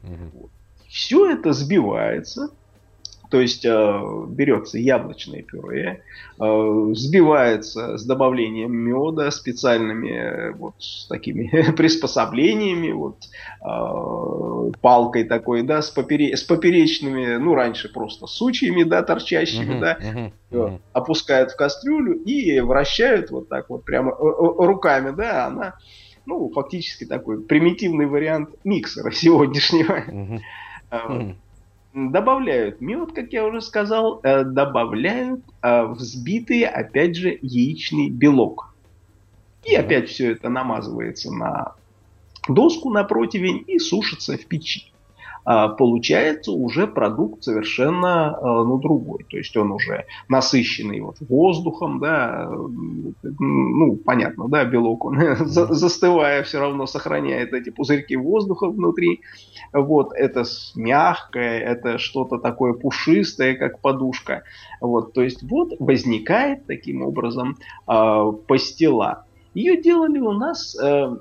Mm-hmm. 0.02 0.50
Все 0.88 1.30
это 1.32 1.52
сбивается, 1.52 2.50
то 3.30 3.40
есть 3.40 3.64
э, 3.64 4.24
берется 4.28 4.78
яблочное 4.78 5.42
пюре, 5.42 6.02
э, 6.38 6.44
взбивается 6.44 7.96
с 7.98 8.04
добавлением 8.04 8.72
меда 8.72 9.30
специальными 9.30 10.10
э, 10.10 10.52
вот 10.52 10.74
такими 11.08 11.72
приспособлениями, 11.76 12.92
вот 12.92 13.16
палкой 14.80 15.24
такой, 15.24 15.62
да, 15.62 15.82
с, 15.82 15.90
попере, 15.90 16.36
с 16.36 16.42
поперечными, 16.42 17.36
ну 17.36 17.54
раньше 17.54 17.92
просто 17.92 18.26
сучьями, 18.26 18.84
да, 18.84 19.02
торчащими, 19.02 19.74
uh-huh, 19.74 19.80
да, 19.80 19.98
uh-huh, 20.00 20.32
uh-huh. 20.52 20.80
опускают 20.92 21.50
в 21.50 21.56
кастрюлю 21.56 22.14
и 22.22 22.60
вращают 22.60 23.30
вот 23.30 23.48
так 23.48 23.68
вот 23.68 23.84
прямо 23.84 24.12
руками, 24.16 25.10
да, 25.16 25.46
она 25.46 25.74
ну, 26.26 26.50
фактически 26.54 27.04
такой 27.04 27.42
примитивный 27.42 28.06
вариант 28.06 28.50
миксера 28.62 29.10
сегодняшнего. 29.12 29.98
Uh-huh. 29.98 30.40
Uh-huh 30.90 31.34
добавляют 31.96 32.80
мед, 32.82 33.12
как 33.12 33.32
я 33.32 33.44
уже 33.46 33.62
сказал, 33.62 34.20
э, 34.22 34.44
добавляют 34.44 35.40
э, 35.62 35.84
взбитый, 35.86 36.64
опять 36.64 37.16
же, 37.16 37.38
яичный 37.40 38.10
белок. 38.10 38.74
И 39.64 39.74
опять 39.74 40.10
все 40.10 40.32
это 40.32 40.48
намазывается 40.50 41.32
на 41.32 41.74
доску 42.48 42.90
на 42.90 43.02
противень 43.02 43.64
и 43.66 43.78
сушится 43.78 44.36
в 44.36 44.46
печи. 44.46 44.92
А, 45.48 45.68
получается 45.68 46.50
уже 46.50 46.88
продукт 46.88 47.44
совершенно 47.44 48.36
а, 48.36 48.64
ну, 48.64 48.78
другой. 48.78 49.24
То 49.30 49.36
есть 49.36 49.56
он 49.56 49.70
уже 49.70 50.04
насыщенный 50.28 51.00
вот 51.00 51.18
воздухом, 51.20 52.00
да, 52.00 52.50
ну, 53.22 53.96
понятно, 53.96 54.48
да, 54.48 54.64
белок, 54.64 55.04
он 55.04 55.20
застывая 55.46 56.42
все 56.42 56.58
равно 56.58 56.86
сохраняет 56.86 57.52
эти 57.52 57.70
пузырьки 57.70 58.16
воздуха 58.16 58.66
внутри. 58.66 59.20
Вот, 59.72 60.12
это 60.14 60.42
мягкое, 60.74 61.60
это 61.60 61.98
что-то 61.98 62.38
такое 62.38 62.72
пушистое, 62.72 63.54
как 63.54 63.80
подушка. 63.80 64.42
Вот, 64.80 65.12
то 65.12 65.22
есть 65.22 65.44
вот 65.44 65.74
возникает 65.78 66.66
таким 66.66 67.02
образом 67.02 67.56
э, 67.86 68.32
пастила. 68.48 69.26
Ее 69.54 69.80
делали 69.80 70.18
у 70.18 70.32
нас 70.32 70.76
э, 70.76 70.86
Э, 70.86 71.16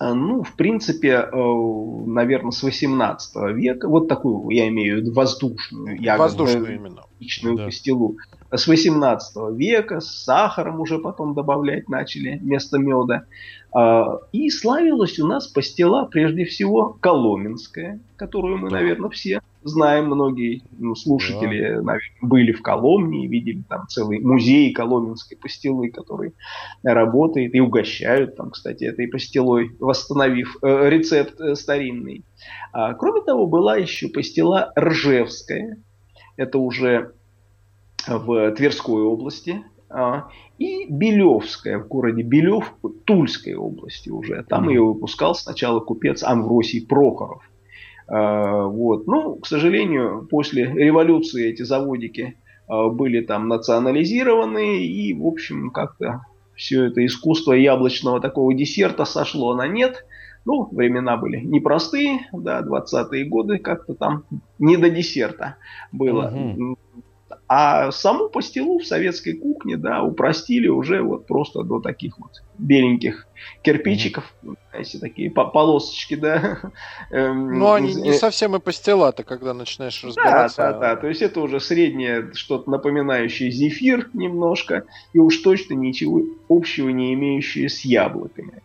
ну, 0.00 0.42
в 0.42 0.54
принципе, 0.54 1.28
э, 1.30 2.04
наверное, 2.06 2.52
с 2.52 2.62
18 2.62 3.54
века, 3.54 3.88
вот 3.88 4.08
такую, 4.08 4.48
я 4.50 4.68
имею 4.68 4.96
в 4.96 5.00
виду 5.00 5.12
воздушную, 5.12 6.00
ягодную, 6.00 6.18
воздушную 6.18 6.74
именно. 6.74 7.02
личную 7.18 7.56
да. 7.56 7.64
пастилу. 7.64 8.16
С 8.50 8.66
18 8.66 9.36
века 9.56 10.00
с 10.00 10.24
сахаром 10.24 10.80
уже 10.80 10.98
потом 10.98 11.34
добавлять 11.34 11.88
начали 11.88 12.38
вместо 12.38 12.78
меда. 12.78 13.24
Э, 13.76 14.04
и 14.32 14.50
славилась 14.50 15.18
у 15.18 15.26
нас 15.26 15.48
пастила, 15.48 16.04
прежде 16.04 16.44
всего, 16.44 16.96
коломенская, 17.00 18.00
которую 18.16 18.58
мы, 18.58 18.70
наверное, 18.70 19.10
все 19.10 19.40
знаем, 19.68 20.06
многие 20.06 20.62
ну, 20.78 20.94
слушатели, 20.94 21.74
да. 21.74 21.82
наверное, 21.82 22.00
были 22.20 22.52
в 22.52 22.62
Коломне 22.62 23.24
и 23.24 23.28
видели 23.28 23.62
там 23.68 23.86
целый 23.88 24.20
музей 24.20 24.72
коломенской 24.72 25.36
пастилы, 25.36 25.90
который 25.90 26.34
работает 26.82 27.54
и 27.54 27.60
угощают 27.60 28.36
там, 28.36 28.50
кстати, 28.50 28.84
этой 28.84 29.08
пастилой, 29.08 29.70
восстановив 29.78 30.56
э, 30.62 30.88
рецепт 30.88 31.40
э, 31.40 31.54
старинный. 31.54 32.24
А, 32.72 32.94
кроме 32.94 33.20
того, 33.20 33.46
была 33.46 33.76
еще 33.76 34.08
пастила 34.08 34.72
Ржевская, 34.78 35.78
это 36.36 36.58
уже 36.58 37.12
в 38.06 38.52
Тверской 38.52 39.02
области, 39.02 39.62
а, 39.90 40.28
и 40.58 40.86
Белевская 40.88 41.78
в 41.78 41.88
городе 41.88 42.22
Белев, 42.22 42.74
Тульской 43.04 43.54
области 43.54 44.10
уже. 44.10 44.44
Там 44.44 44.68
ее 44.68 44.82
выпускал 44.82 45.34
сначала 45.34 45.80
купец 45.80 46.22
Амвросий 46.22 46.86
Прохоров. 46.86 47.42
А, 48.08 48.64
вот. 48.64 49.06
Ну, 49.06 49.36
к 49.36 49.46
сожалению, 49.46 50.26
после 50.30 50.64
революции 50.64 51.48
эти 51.48 51.62
заводики 51.62 52.36
а, 52.66 52.88
были 52.88 53.20
там 53.20 53.48
национализированы, 53.48 54.84
и, 54.84 55.12
в 55.14 55.26
общем, 55.26 55.70
как-то 55.70 56.22
все 56.54 56.84
это 56.84 57.04
искусство 57.04 57.52
яблочного 57.52 58.20
такого 58.20 58.52
десерта 58.54 59.04
сошло 59.04 59.54
на 59.54 59.68
нет. 59.68 60.04
Ну, 60.44 60.68
времена 60.72 61.16
были 61.18 61.36
непростые, 61.36 62.26
да, 62.32 62.62
20-е 62.62 63.26
годы 63.26 63.58
как-то 63.58 63.94
там 63.94 64.24
не 64.58 64.76
до 64.76 64.88
десерта 64.88 65.56
было. 65.92 66.32
Угу. 66.34 66.78
А 67.50 67.90
саму 67.92 68.28
пастилу 68.28 68.78
в 68.78 68.84
советской 68.84 69.32
кухне, 69.32 69.78
да, 69.78 70.02
упростили 70.02 70.68
уже 70.68 71.00
вот 71.00 71.26
просто 71.26 71.62
до 71.62 71.80
таких 71.80 72.18
вот 72.18 72.42
беленьких 72.58 73.26
кирпичиков, 73.62 74.34
знаете, 74.70 74.98
такие 74.98 75.30
полосочки, 75.30 76.14
да. 76.14 76.58
Эм, 77.10 77.58
ну, 77.58 77.72
они 77.72 77.94
не 77.94 78.12
совсем 78.12 78.54
и 78.54 78.60
пастила-то, 78.60 79.22
когда 79.22 79.54
начинаешь 79.54 80.04
разбираться. 80.04 80.58
Да, 80.58 80.72
да, 80.72 80.78
да, 80.78 80.96
то 80.96 81.06
есть 81.06 81.22
это 81.22 81.40
уже 81.40 81.58
среднее, 81.58 82.32
что-то 82.34 82.70
напоминающее 82.70 83.50
зефир 83.50 84.10
немножко, 84.12 84.84
и 85.14 85.18
уж 85.18 85.38
точно 85.38 85.72
ничего 85.72 86.20
общего 86.50 86.90
не 86.90 87.14
имеющее 87.14 87.70
с 87.70 87.80
яблоками. 87.80 88.62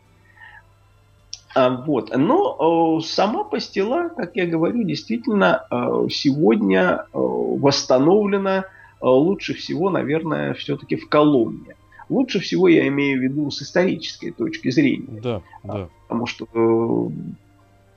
А, 1.56 1.70
вот. 1.70 2.12
Но 2.16 3.00
э, 3.00 3.06
сама 3.06 3.44
пастила, 3.44 4.10
как 4.10 4.36
я 4.36 4.46
говорю, 4.46 4.84
действительно 4.84 5.66
э, 5.70 6.08
сегодня 6.10 7.06
э, 7.06 7.08
восстановлена 7.14 8.66
лучше 9.12 9.54
всего, 9.54 9.90
наверное, 9.90 10.54
все-таки 10.54 10.96
в 10.96 11.10
Коломне. 11.10 11.76
Лучше 12.10 12.40
всего 12.40 12.68
я 12.68 12.88
имею 12.88 13.20
в 13.20 13.24
виду 13.24 13.50
с 13.50 13.62
исторической 13.62 14.32
точки 14.32 14.70
зрения. 14.70 15.22
Да, 15.22 15.42
да. 15.64 15.90
Потому 16.08 16.26
что 16.26 17.12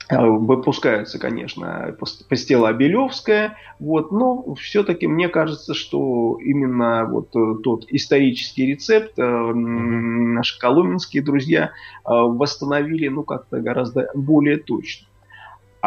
Э, 0.08 0.24
выпускаются, 0.24 1.18
конечно, 1.18 1.96
постела 2.28 2.72
Белевская, 2.72 3.56
вот, 3.80 4.12
но 4.12 4.54
все-таки 4.54 5.08
мне 5.08 5.28
кажется, 5.28 5.74
что 5.74 6.38
именно 6.40 7.06
вот 7.06 7.34
э, 7.34 7.56
тот 7.64 7.86
исторический 7.88 8.66
рецепт 8.66 9.18
э, 9.18 9.22
наши 9.24 10.60
коломенские 10.60 11.24
друзья 11.24 11.72
восстановили, 12.04 13.08
ну, 13.08 13.24
как-то 13.24 13.60
гораздо 13.60 14.08
более 14.14 14.58
точно. 14.58 15.08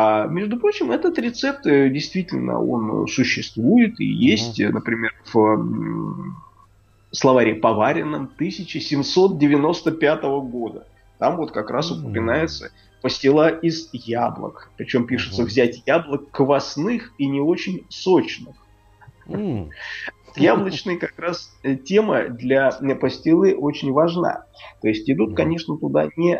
А 0.01 0.27
между 0.27 0.55
прочим, 0.55 0.91
этот 0.91 1.19
рецепт 1.19 1.63
действительно 1.65 2.63
он 2.63 3.05
существует 3.05 3.99
и 3.99 4.05
есть, 4.05 4.57
mm-hmm. 4.57 4.71
например, 4.71 5.13
в 5.33 6.33
словаре 7.11 7.55
поваренном 7.55 8.31
1795 8.33 10.23
года. 10.23 10.87
Там 11.17 11.35
вот 11.35 11.51
как 11.51 11.69
раз 11.69 11.91
mm-hmm. 11.91 11.99
упоминается 11.99 12.71
пастила 13.01 13.49
из 13.49 13.89
яблок. 13.91 14.71
Причем 14.77 15.05
пишется 15.05 15.43
взять 15.43 15.83
яблок 15.85 16.31
квасных 16.31 17.11
и 17.17 17.27
не 17.27 17.41
очень 17.41 17.85
сочных. 17.89 18.55
Mm. 19.27 19.69
Яблочная 20.39 20.97
как 20.97 21.17
раз 21.17 21.51
э, 21.63 21.75
тема 21.75 22.29
для 22.29 22.71
пастилы 22.99 23.55
очень 23.55 23.91
важна. 23.91 24.45
То 24.81 24.87
есть 24.87 25.09
идут, 25.09 25.35
конечно, 25.35 25.77
туда 25.77 26.07
не 26.15 26.35
э, 26.35 26.39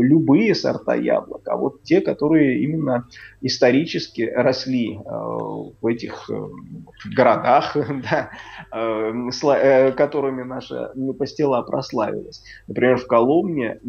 любые 0.00 0.54
сорта 0.54 0.94
яблок, 0.94 1.46
а 1.48 1.56
вот 1.56 1.82
те, 1.82 2.00
которые 2.00 2.62
именно 2.62 3.06
исторически 3.40 4.22
росли 4.22 4.96
э, 4.96 5.00
в 5.04 5.86
этих 5.86 6.30
э, 6.30 6.48
городах, 7.14 7.76
да, 8.10 8.30
э, 8.72 9.12
э, 9.42 9.92
которыми 9.92 10.42
наша 10.42 10.92
пастила 11.18 11.62
прославилась. 11.62 12.44
Например, 12.66 12.98
в 12.98 13.06
Коломне 13.06 13.80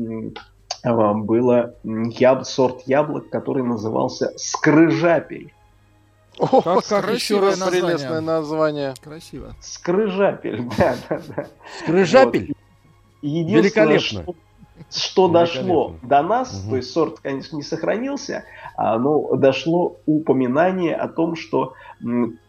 было 0.84 1.76
яб, 1.84 2.46
сорт 2.46 2.84
яблок, 2.86 3.30
который 3.30 3.64
назывался 3.64 4.32
скрыжапель. 4.38 5.52
О, 6.40 6.62
как, 6.62 6.86
как 6.86 7.14
еще 7.14 7.40
раз 7.40 7.60
название. 7.60 7.82
прелестное 7.82 8.22
название. 8.22 8.94
Красиво. 9.04 9.54
Скрыжапель, 9.60 10.70
да, 10.78 10.96
да, 11.10 11.22
да. 11.36 11.48
Скрыжапель? 11.84 12.54
Вот. 13.22 13.30
Великолепно. 13.30 14.24
Что, 14.24 14.36
что 14.90 15.28
дошло 15.28 15.96
до 16.02 16.22
нас, 16.22 16.54
угу. 16.54 16.70
то 16.70 16.76
есть 16.78 16.92
сорт, 16.92 17.20
конечно, 17.20 17.58
не 17.58 17.64
сохранился, 17.64 18.46
а, 18.78 18.98
но 18.98 19.36
дошло 19.36 19.98
упоминание 20.06 20.96
о 20.96 21.10
том, 21.10 21.36
что 21.36 21.74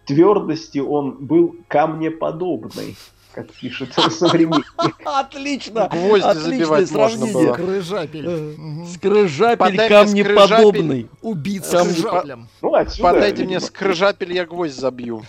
твердости 0.07 0.79
он 0.79 1.27
был 1.27 1.57
камнеподобный 1.67 2.97
как 3.33 3.53
пишет 3.53 3.93
современник. 4.11 4.67
Отлично! 5.05 5.89
Гвозди 5.91 6.25
Отличное 6.25 6.87
сравнение. 6.87 7.55
Скрыжапель. 7.55 8.27
Э, 8.27 8.87
скрыжапель 8.95 9.89
камнеподобный. 9.89 11.09
Убийца 11.23 11.85
скрыжаплем. 11.85 12.49
Ну, 12.63 12.73
Подайте 13.01 13.45
мне 13.45 13.61
скрыжапель, 13.61 14.33
я 14.33 14.47
гвоздь 14.47 14.79
забью. 14.79 15.23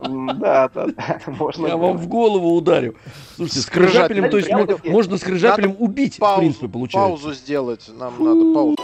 Да, 0.00 0.68
да, 0.74 0.86
да. 0.86 1.20
Можно 1.26 1.66
я 1.66 1.76
вам 1.76 1.96
в 1.98 2.08
голову 2.08 2.54
ударю. 2.54 2.94
Слушайте, 3.36 3.60
скрыжапелем, 3.60 4.30
то 4.30 4.38
есть 4.38 4.50
можно 4.84 5.18
скрыжапелем 5.18 5.76
убить, 5.78 6.18
в 6.18 6.36
принципе, 6.38 6.68
получается. 6.68 7.08
Паузу 7.08 7.32
сделать, 7.32 7.88
нам 7.88 8.22
надо 8.22 8.54
паузу. 8.54 8.76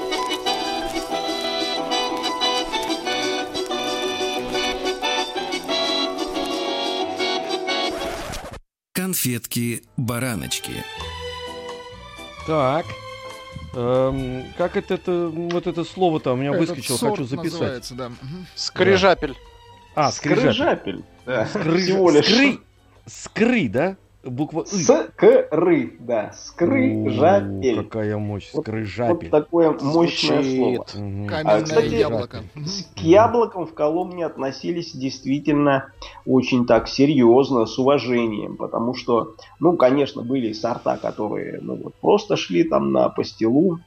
Конфетки-бараночки. 9.11 10.85
Так. 12.47 12.87
Эм, 13.75 14.45
как 14.57 14.77
это, 14.77 14.95
это, 14.95 15.29
вот 15.29 15.67
это 15.67 15.83
слово-то 15.83 16.33
у 16.33 16.37
меня 16.37 16.51
Этот 16.51 16.77
выскочило, 16.77 17.11
хочу 17.11 17.25
записать. 17.25 17.93
Да. 17.97 18.13
Скрижапель. 18.55 19.37
А, 19.97 20.13
скрижапель. 20.13 20.53
Скрижапель. 20.53 21.05
Да. 21.27 21.47
Скрыж... 21.47 21.83
Всего 21.83 22.11
лишь. 22.11 22.25
Скры... 22.27 22.59
Скры, 23.07 23.69
да? 23.69 23.97
Буква 24.23 24.67
И. 24.71 24.85
Скры, 24.85 25.97
да. 25.99 26.33
Скрыжапель. 26.33 27.85
Какая 27.85 28.19
мощь. 28.19 28.51
Скрыжапель. 28.51 29.31
Вот, 29.31 29.33
вот 29.33 29.45
такое 29.45 29.79
мощное 29.81 30.43
слово. 30.43 30.85
Каменное 30.85 31.43
а, 31.45 31.63
кстати, 31.63 31.95
яблоко. 31.95 32.43
К 32.97 33.01
яблокам 33.01 33.67
в 33.67 33.73
Коломне 33.73 34.27
относились 34.27 34.93
действительно 34.93 35.93
очень 36.27 36.67
так 36.67 36.89
серьезно, 36.89 37.65
с 37.65 37.79
уважением, 37.79 38.57
потому 38.57 38.95
что, 38.95 39.37
ну, 39.59 39.77
конечно, 39.77 40.23
были 40.23 40.53
сорта, 40.53 40.99
которые 40.99 41.61
ну, 41.63 41.77
вот, 41.77 41.95
просто 41.95 42.37
шли 42.37 42.65
там 42.65 42.93
на 42.93 43.09
пастилу, 43.09 43.81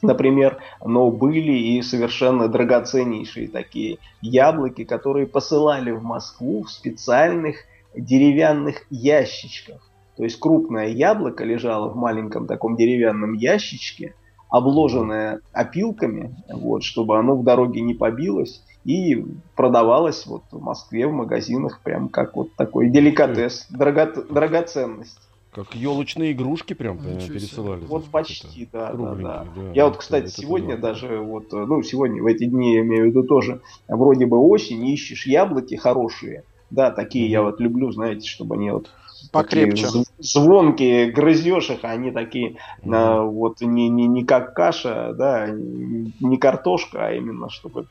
например, 0.00 0.58
но 0.82 1.10
были 1.10 1.52
и 1.52 1.82
совершенно 1.82 2.48
драгоценнейшие 2.48 3.48
такие 3.48 3.98
яблоки, 4.22 4.84
которые 4.84 5.26
посылали 5.26 5.90
в 5.90 6.02
Москву 6.02 6.62
в 6.62 6.70
специальных 6.70 7.64
деревянных 7.94 8.86
ящичках. 8.90 9.90
То 10.16 10.24
есть 10.24 10.38
крупное 10.40 10.88
яблоко 10.88 11.44
лежало 11.44 11.88
в 11.90 11.96
маленьком 11.96 12.46
таком 12.46 12.76
деревянном 12.76 13.34
ящичке, 13.34 14.14
обложенное 14.50 15.40
опилками, 15.52 16.34
вот, 16.48 16.82
чтобы 16.82 17.18
оно 17.18 17.36
в 17.36 17.44
дороге 17.44 17.80
не 17.82 17.94
побилось, 17.94 18.64
и 18.84 19.24
продавалось 19.54 20.26
вот 20.26 20.42
в 20.50 20.60
Москве 20.60 21.06
в 21.06 21.12
магазинах 21.12 21.80
прям 21.82 22.08
как 22.08 22.36
вот 22.36 22.54
такой 22.54 22.88
деликатес, 22.88 23.66
драго 23.70 24.24
драгоценность. 24.30 25.18
Как 25.52 25.74
елочные 25.74 26.32
игрушки 26.32 26.74
прям 26.74 26.98
ну, 27.02 27.18
пересылали. 27.18 27.84
Вот 27.84 28.04
почти, 28.06 28.68
да, 28.72 28.92
да, 28.92 29.14
да, 29.14 29.46
да. 29.56 29.72
Я 29.74 29.86
вот, 29.86 29.96
кстати, 29.96 30.26
это 30.26 30.42
сегодня 30.42 30.74
это 30.74 30.82
даже 30.82 31.18
вот, 31.18 31.52
ну, 31.52 31.82
сегодня 31.82 32.22
в 32.22 32.26
эти 32.26 32.44
дни, 32.44 32.74
я 32.74 32.80
имею 32.80 33.04
в 33.04 33.06
виду 33.08 33.24
тоже, 33.24 33.60
вроде 33.88 34.26
бы 34.26 34.38
осень, 34.38 34.86
ищешь 34.86 35.26
яблоки 35.26 35.74
хорошие, 35.74 36.44
да, 36.70 36.90
такие 36.90 37.30
я 37.30 37.42
вот 37.42 37.60
люблю, 37.60 37.90
знаете, 37.90 38.28
чтобы 38.28 38.56
они 38.56 38.70
вот 38.70 38.90
покрепче. 39.32 39.86
звонкие, 40.18 41.10
грызешь 41.10 41.70
их, 41.70 41.80
а 41.82 41.90
они 41.90 42.10
такие 42.10 42.56
mm-hmm. 42.82 42.94
а, 42.94 43.22
вот 43.22 43.60
не, 43.60 43.88
не, 43.88 44.06
не 44.06 44.24
как 44.24 44.54
каша, 44.54 45.12
да, 45.14 45.48
не 45.48 46.36
картошка, 46.36 47.06
а 47.06 47.12
именно 47.12 47.50
чтобы 47.50 47.86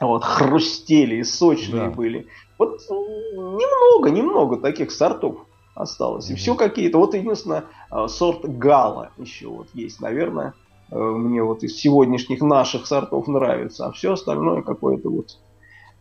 вот 0.00 0.24
хрустели 0.24 1.16
и 1.16 1.24
сочные 1.24 1.88
да. 1.88 1.90
были. 1.90 2.26
Вот 2.58 2.80
немного, 2.90 4.10
немного 4.10 4.56
таких 4.56 4.90
сортов 4.90 5.46
осталось. 5.74 6.30
Mm-hmm. 6.30 6.34
И 6.34 6.36
все 6.36 6.54
какие-то. 6.54 6.98
Вот 6.98 7.14
единственное, 7.14 7.64
а, 7.90 8.08
сорт 8.08 8.44
гала 8.44 9.10
еще 9.18 9.48
вот 9.48 9.68
есть, 9.74 10.00
наверное. 10.00 10.54
Э, 10.90 10.96
мне 10.96 11.42
вот 11.42 11.62
из 11.62 11.76
сегодняшних 11.76 12.40
наших 12.40 12.86
сортов 12.86 13.26
нравится. 13.26 13.86
А 13.86 13.92
все 13.92 14.12
остальное 14.12 14.62
какое-то 14.62 15.08
вот 15.10 15.38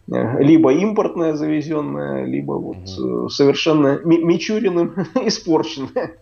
либо 0.08 0.74
импортное 0.74 1.34
завезенное, 1.34 2.26
либо 2.26 2.54
вот 2.54 2.78
угу. 2.98 3.30
совершенно 3.30 4.00
Мичуриным 4.04 4.94
испорченное. 5.26 6.18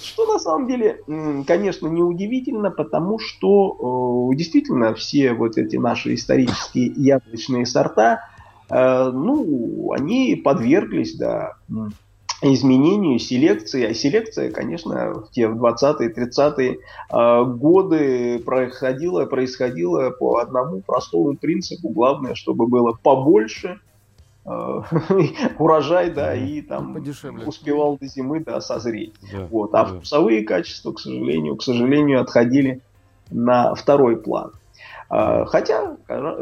Что 0.00 0.32
на 0.32 0.38
самом 0.38 0.68
деле, 0.68 1.00
конечно, 1.46 1.88
неудивительно, 1.88 2.70
потому 2.70 3.18
что 3.18 4.30
действительно 4.34 4.94
все 4.94 5.32
вот 5.32 5.58
эти 5.58 5.76
наши 5.76 6.14
исторические 6.14 6.86
яблочные 6.96 7.66
сорта, 7.66 8.20
ну, 8.70 9.92
они 9.92 10.36
подверглись, 10.36 11.16
да, 11.16 11.54
изменению 12.42 13.18
селекции. 13.18 13.84
А 13.84 13.94
селекция, 13.94 14.50
конечно, 14.50 15.14
в 15.14 15.30
те 15.30 15.46
20-е, 15.46 16.12
30-е 16.12 16.78
э, 17.10 17.44
годы 17.44 18.38
происходила, 18.40 19.26
происходила 19.26 20.10
по 20.10 20.38
одному 20.38 20.80
простому 20.80 21.36
принципу. 21.36 21.88
Главное, 21.88 22.34
чтобы 22.34 22.68
было 22.68 22.96
побольше 23.02 23.80
э, 24.44 24.50
урожай, 25.58 26.10
да, 26.10 26.34
и 26.34 26.62
там 26.62 26.94
Подешевле. 26.94 27.44
успевал 27.44 27.98
до 27.98 28.06
зимы, 28.06 28.40
да, 28.40 28.60
созреть. 28.60 29.14
Да, 29.32 29.46
вот. 29.50 29.74
А 29.74 29.84
да. 29.84 29.94
вкусовые 29.94 30.44
качества, 30.44 30.92
к 30.92 31.00
сожалению, 31.00 31.56
к 31.56 31.62
сожалению, 31.62 32.20
отходили 32.20 32.80
на 33.30 33.74
второй 33.74 34.16
план. 34.16 34.52
Э, 35.10 35.44
хотя, 35.46 35.96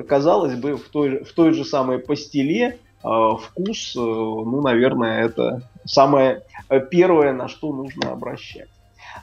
казалось 0.06 0.56
бы, 0.56 0.76
в 0.76 0.88
той, 0.90 1.24
в 1.24 1.32
той 1.32 1.52
же 1.52 1.64
самой 1.64 1.98
пастиле 2.00 2.78
вкус, 3.02 3.94
э, 3.94 4.00
ну, 4.00 4.62
наверное, 4.62 5.24
это 5.26 5.62
самое 5.86 6.42
э, 6.68 6.80
первое, 6.80 7.32
на 7.32 7.48
что 7.48 7.72
нужно 7.72 8.10
обращать 8.10 8.68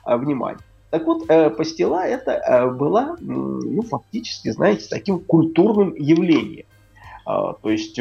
внимание. 0.06 0.64
Так 0.90 1.06
вот, 1.06 1.28
пастила 1.58 2.06
это 2.06 2.70
была, 2.70 3.16
ну, 3.20 3.82
фактически, 3.84 4.50
знаете, 4.52 4.88
таким 4.90 5.20
культурным 5.20 5.96
явлением. 5.96 6.66
То 7.26 7.58
есть, 7.64 8.00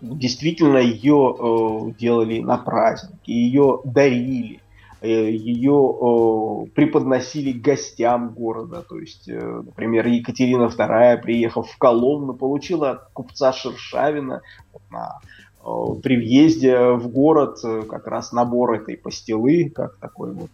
действительно, 0.00 0.78
ее 0.78 1.94
делали 1.98 2.40
на 2.40 2.56
праздники, 2.58 3.30
ее 3.30 3.80
дарили. 3.84 4.60
Э, 5.00 5.30
ее 5.30 6.66
преподносили 6.74 7.52
гостям 7.52 8.30
города. 8.30 8.82
То 8.82 8.98
есть, 8.98 9.28
э, 9.28 9.38
например, 9.38 10.06
Екатерина 10.08 10.64
II, 10.64 11.18
приехав 11.18 11.70
в 11.70 11.78
Коломну, 11.78 12.34
получила 12.34 12.90
от 12.90 13.10
купца 13.12 13.52
Шершавина 13.52 14.42
на, 14.90 15.20
при 15.62 16.16
въезде 16.16 16.92
в 16.92 17.08
город 17.08 17.58
э, 17.64 17.82
как 17.82 18.06
раз 18.06 18.32
набор 18.32 18.74
этой 18.74 18.96
пастилы, 18.96 19.70
как 19.74 19.96
такой 19.96 20.32
вот 20.32 20.50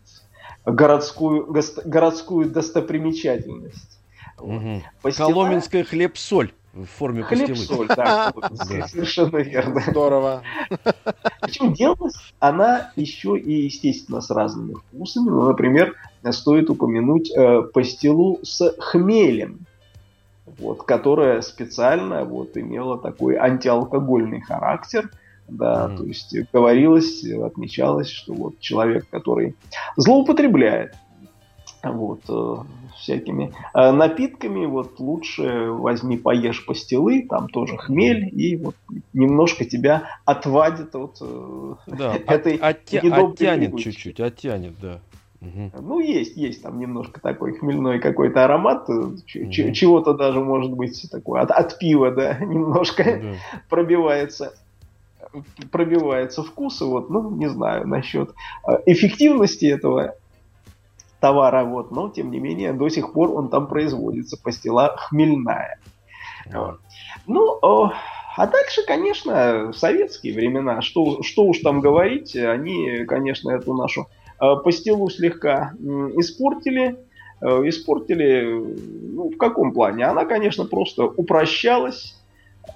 городскую, 0.65 1.55
городскую 1.85 2.51
достопримечательность. 2.51 4.01
Угу. 4.41 4.83
Пастила... 5.03 5.29
Коломенская 5.29 5.85
хлеб-соль 5.85 6.53
в 6.73 6.87
форме 6.87 7.23
Хлеб, 7.23 7.51
пастилы. 7.51 7.77
соль, 7.77 7.89
да, 7.89 8.33
совершенно 8.89 9.37
верно. 9.37 9.81
Здорово. 9.89 10.43
Причем 11.41 11.73
делалась 11.73 12.17
она 12.41 12.93
еще 12.97 13.39
и, 13.39 13.65
естественно, 13.65 14.21
с 14.21 14.31
разными 14.31 14.75
вкусами. 14.75 15.31
Ну, 15.31 15.43
например, 15.43 15.95
стоит 16.33 16.71
упомянуть 16.71 17.31
э, 17.31 17.63
пастилу 17.63 18.41
с 18.43 18.75
хмелем, 18.79 19.67
вот, 20.59 20.83
которая 20.83 21.41
специально 21.41 22.25
вот, 22.25 22.57
имела 22.57 22.99
такой 22.99 23.37
антиалкогольный 23.37 24.41
характер. 24.41 25.11
Да, 25.47 25.91
mm. 25.91 25.97
то 25.99 26.05
есть 26.05 26.35
говорилось, 26.55 27.23
отмечалось, 27.23 28.09
что 28.09 28.33
вот 28.33 28.61
человек, 28.61 29.07
который 29.11 29.57
злоупотребляет 29.97 30.95
вот, 31.83 32.21
э, 32.29 32.57
всякими 32.97 33.53
э, 33.75 33.91
напитками, 33.91 34.67
вот 34.67 34.99
лучше 34.99 35.69
возьми, 35.71 36.17
поешь 36.17 36.65
пастилы, 36.65 37.27
там 37.29 37.49
тоже 37.49 37.77
хмель, 37.77 38.31
и 38.33 38.57
вот 38.57 38.75
немножко 39.13 39.65
тебя 39.65 40.09
отвадит 40.25 40.95
от 40.95 41.19
э, 41.21 41.75
да, 41.87 42.15
этой 42.27 42.57
от, 42.57 42.79
оттянет 42.93 43.79
чуть-чуть, 43.79 44.21
оттянет, 44.21 44.75
да. 44.81 45.01
Угу. 45.45 45.83
Ну, 45.83 46.01
есть, 46.01 46.37
есть 46.37 46.63
там 46.63 46.79
немножко 46.79 47.21
такой 47.21 47.59
хмельной 47.59 48.01
какой-то 48.01 48.45
аромат, 48.45 48.89
угу. 48.89 49.19
чего-то 49.27 50.15
даже, 50.15 50.41
может 50.41 50.73
быть, 50.73 51.07
такое 51.11 51.43
от, 51.43 51.51
от 51.51 51.79
пива, 51.79 52.11
да, 52.11 52.39
немножко 52.41 53.05
да. 53.05 53.35
пробивается 53.69 54.55
пробивается 55.73 56.45
вкус, 56.45 56.81
и 56.81 56.85
вот, 56.85 57.11
ну, 57.11 57.29
не 57.29 57.49
знаю, 57.49 57.89
насчет 57.89 58.31
эффективности 58.87 59.65
этого 59.65 60.15
товара, 61.19 61.65
вот, 61.65 61.91
но 61.91 62.09
тем 62.09 62.31
не 62.31 62.39
менее 62.39 62.73
до 62.73 62.89
сих 62.89 63.13
пор 63.13 63.33
он 63.33 63.49
там 63.49 63.67
производится, 63.67 64.41
пастила 64.41 64.95
хмельная. 64.97 65.81
Вот. 66.53 66.79
Ну, 67.27 67.59
а 68.37 68.47
дальше, 68.47 68.83
конечно, 68.87 69.73
советские 69.73 70.35
времена, 70.35 70.83
что, 70.83 71.23
что 71.23 71.47
уж 71.47 71.59
там 71.61 71.81
говорить, 71.81 72.37
они, 72.37 73.05
конечно, 73.07 73.51
эту 73.51 73.75
нашу 73.75 74.03
э, 74.03 74.14
пастилу 74.39 75.09
слегка 75.11 75.73
испортили, 76.17 76.97
э, 77.41 77.47
испортили, 77.69 78.65
ну, 79.13 79.31
в 79.31 79.37
каком 79.37 79.73
плане? 79.73 80.05
Она, 80.07 80.25
конечно, 80.25 80.65
просто 80.65 81.05
упрощалась, 81.05 82.17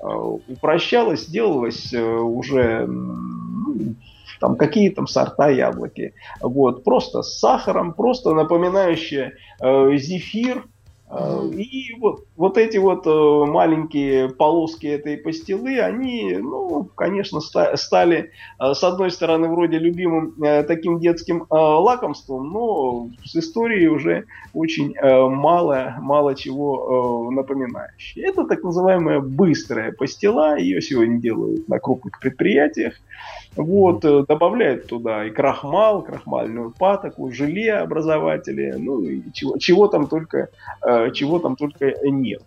э, 0.03 0.07
упрощалась, 0.07 1.27
делалась 1.27 1.93
уже 1.93 2.87
ну, 2.87 3.95
там 4.41 4.57
какие 4.57 4.91
там 4.91 5.07
сорта 5.07 5.49
яблоки. 5.49 6.15
Вот, 6.41 6.85
просто 6.85 7.23
с 7.23 7.39
сахаром, 7.39 7.93
просто 7.93 8.33
напоминающие 8.35 9.35
э, 9.61 9.97
зефир, 9.97 10.65
Э, 11.11 11.49
и 11.55 11.95
вот, 11.99 12.25
вот 12.37 12.59
эти 12.59 12.77
вот 12.77 13.07
э, 13.07 13.51
маленькие 13.51 14.29
полоски 14.29 14.87
этой 14.87 15.17
пастилы, 15.17 15.81
они, 15.81 16.37
ну, 16.37 16.85
конечно, 16.95 17.41
стали, 17.41 18.31
э, 18.61 18.75
с 18.75 18.85
одной 18.85 19.11
стороны, 19.11 19.49
вроде 19.49 19.79
любимым 19.79 20.35
таким 20.67 21.01
детским 21.01 21.47
лакомством, 21.51 22.51
но 22.53 23.11
с 23.25 23.35
историей 23.37 23.89
уже 23.89 24.25
очень 24.53 24.95
мало, 25.01 25.97
мало 26.01 26.35
чего 26.35 27.31
напоминающее. 27.31 28.27
Это 28.27 28.45
так 28.45 28.63
называемая 28.63 29.21
быстрая 29.21 29.93
пастила, 29.93 30.59
ее 30.59 30.81
сегодня 30.81 31.21
делают 31.21 31.69
на 31.69 31.79
крупных 31.79 32.19
предприятиях. 32.21 32.95
Вот, 33.59 34.01
добавляют 34.01 34.87
туда 34.87 35.27
и 35.27 35.31
крахмал, 35.31 36.03
крахмальную 36.03 36.73
патоку, 36.79 37.31
желе 37.33 37.75
образователи, 37.75 38.75
ну 38.79 39.03
и 39.03 39.21
чего, 39.33 39.59
чего 39.59 39.89
там 39.89 40.07
только 40.07 40.49
Э, 40.81 41.11
чего 41.13 41.39
там 41.39 41.57
только 41.57 41.95
нет. 42.05 42.43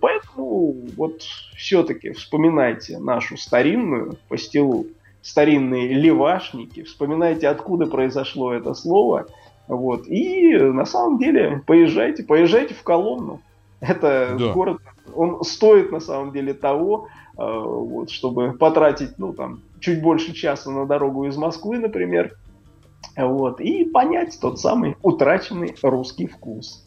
Поэтому 0.00 0.74
вот 0.96 1.22
все-таки 1.56 2.10
вспоминайте 2.12 2.98
нашу 2.98 3.36
старинную 3.36 4.16
пастилу, 4.28 4.86
старинные 5.20 5.92
левашники, 5.92 6.82
вспоминайте, 6.82 7.48
откуда 7.48 7.86
произошло 7.86 8.54
это 8.54 8.72
слово, 8.74 9.26
вот, 9.68 10.06
и 10.06 10.56
на 10.56 10.86
самом 10.86 11.18
деле 11.18 11.62
поезжайте, 11.66 12.22
поезжайте 12.22 12.74
в 12.74 12.82
Коломну. 12.82 13.40
Это 13.80 14.36
да. 14.38 14.52
город, 14.52 14.78
он 15.14 15.44
стоит 15.44 15.92
на 15.92 16.00
самом 16.00 16.32
деле 16.32 16.54
того, 16.54 17.08
э, 17.36 17.42
вот, 17.42 18.10
чтобы 18.10 18.52
потратить, 18.52 19.18
ну, 19.18 19.34
там, 19.34 19.60
чуть 19.80 20.02
больше 20.02 20.32
часа 20.32 20.70
на 20.70 20.86
дорогу 20.86 21.26
из 21.26 21.36
Москвы, 21.36 21.78
например, 21.78 22.36
вот, 23.16 23.60
и 23.60 23.84
понять 23.84 24.38
тот 24.40 24.60
самый 24.60 24.96
утраченный 25.02 25.74
русский 25.82 26.26
вкус. 26.26 26.86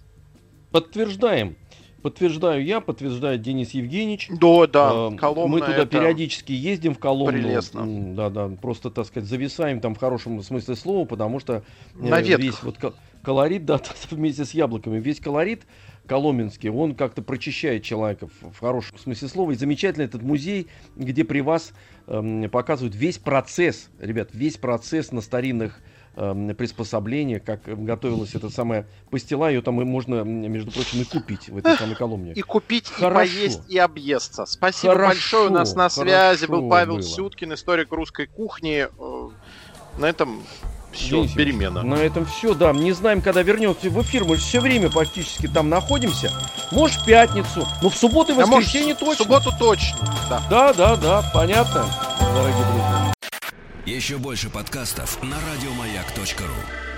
Подтверждаем. 0.71 1.55
Подтверждаю 2.01 2.63
я, 2.63 2.79
подтверждает 2.79 3.41
Денис 3.41 3.71
Евгеньевич. 3.71 4.29
Да, 4.29 4.67
да. 4.67 5.17
Коломна 5.17 5.47
Мы 5.47 5.59
туда 5.59 5.79
это... 5.79 5.85
периодически 5.85 6.53
ездим 6.53 6.93
в 6.95 6.99
Коломну. 6.99 7.33
Прелестно. 7.33 7.85
Да, 8.15 8.29
да. 8.29 8.49
Просто, 8.61 8.89
так 8.89 9.05
сказать, 9.05 9.27
зависаем 9.27 9.81
там 9.81 9.95
в 9.95 9.97
хорошем 9.97 10.41
смысле 10.41 10.75
слова, 10.75 11.05
потому 11.05 11.39
что 11.39 11.55
э, 11.55 11.61
На 11.97 12.21
весь 12.21 12.63
вот 12.63 12.77
колорит, 13.21 13.65
да, 13.65 13.81
вместе 14.11 14.45
с 14.45 14.51
яблоками, 14.51 14.99
весь 14.99 15.19
колорит 15.19 15.63
коломенский, 16.09 16.69
он 16.69 16.95
как-то 16.95 17.21
прочищает 17.21 17.83
человека 17.83 18.27
в, 18.27 18.51
в 18.51 18.59
хорошем 18.59 18.97
смысле 18.97 19.27
слова. 19.27 19.51
И 19.51 19.55
замечательно 19.55 20.03
этот 20.03 20.23
музей, 20.23 20.67
где 20.95 21.23
при 21.23 21.39
вас 21.39 21.71
э, 22.07 22.49
показывают 22.51 22.95
весь 22.95 23.19
процесс, 23.19 23.89
ребят, 23.99 24.29
весь 24.33 24.57
процесс 24.57 25.11
на 25.11 25.21
старинных 25.21 25.79
э, 26.15 26.53
приспособление, 26.57 27.39
как 27.39 27.61
готовилась 27.63 28.33
эта 28.33 28.49
самая 28.49 28.87
пастила, 29.11 29.49
ее 29.49 29.61
там 29.61 29.75
можно, 29.75 30.23
между 30.23 30.71
прочим, 30.71 31.01
и 31.01 31.05
купить 31.05 31.47
в 31.47 31.57
этой 31.57 31.77
самой 31.77 31.95
Коломне. 31.95 32.33
И 32.33 32.41
купить, 32.41 32.89
хорошо. 32.89 33.21
и 33.21 33.37
поесть, 33.37 33.61
и 33.69 33.77
объесться. 33.77 34.45
Спасибо 34.47 34.93
хорошо, 34.93 35.13
большое. 35.13 35.47
У 35.49 35.53
нас 35.53 35.75
на 35.75 35.89
связи 35.89 36.47
был 36.47 36.67
Павел 36.67 36.95
было. 36.95 37.03
Сюткин, 37.03 37.53
историк 37.53 37.93
русской 37.93 38.25
кухни. 38.25 38.87
Э, 38.99 39.29
на 39.99 40.05
этом 40.05 40.43
все, 40.91 41.21
Денис, 41.21 41.31
перемена. 41.33 41.83
На 41.83 41.95
этом 41.95 42.25
все, 42.25 42.53
да. 42.53 42.71
Не 42.71 42.91
знаем, 42.93 43.21
когда 43.21 43.41
вернемся 43.41 43.89
в 43.89 44.01
эфир. 44.01 44.25
Мы 44.25 44.37
все 44.37 44.59
время 44.59 44.89
практически 44.89 45.47
там 45.47 45.69
находимся. 45.69 46.31
Может, 46.71 47.01
в 47.01 47.05
пятницу. 47.05 47.67
Но 47.81 47.89
в 47.89 47.95
субботу 47.95 48.33
и 48.33 48.35
а 48.35 48.45
воскресенье 48.45 48.95
а 48.99 49.03
может, 49.03 49.19
точно. 49.19 49.23
В 49.23 49.27
субботу 49.27 49.51
точно, 49.59 50.15
да. 50.29 50.43
Да, 50.49 50.73
да, 50.73 50.95
да, 50.95 51.31
понятно, 51.33 51.85
дорогие 52.33 52.65
друзья. 52.65 53.13
Еще 53.85 54.17
больше 54.17 54.49
подкастов 54.49 55.21
на 55.23 55.35
радиомаяк.ру 55.35 56.88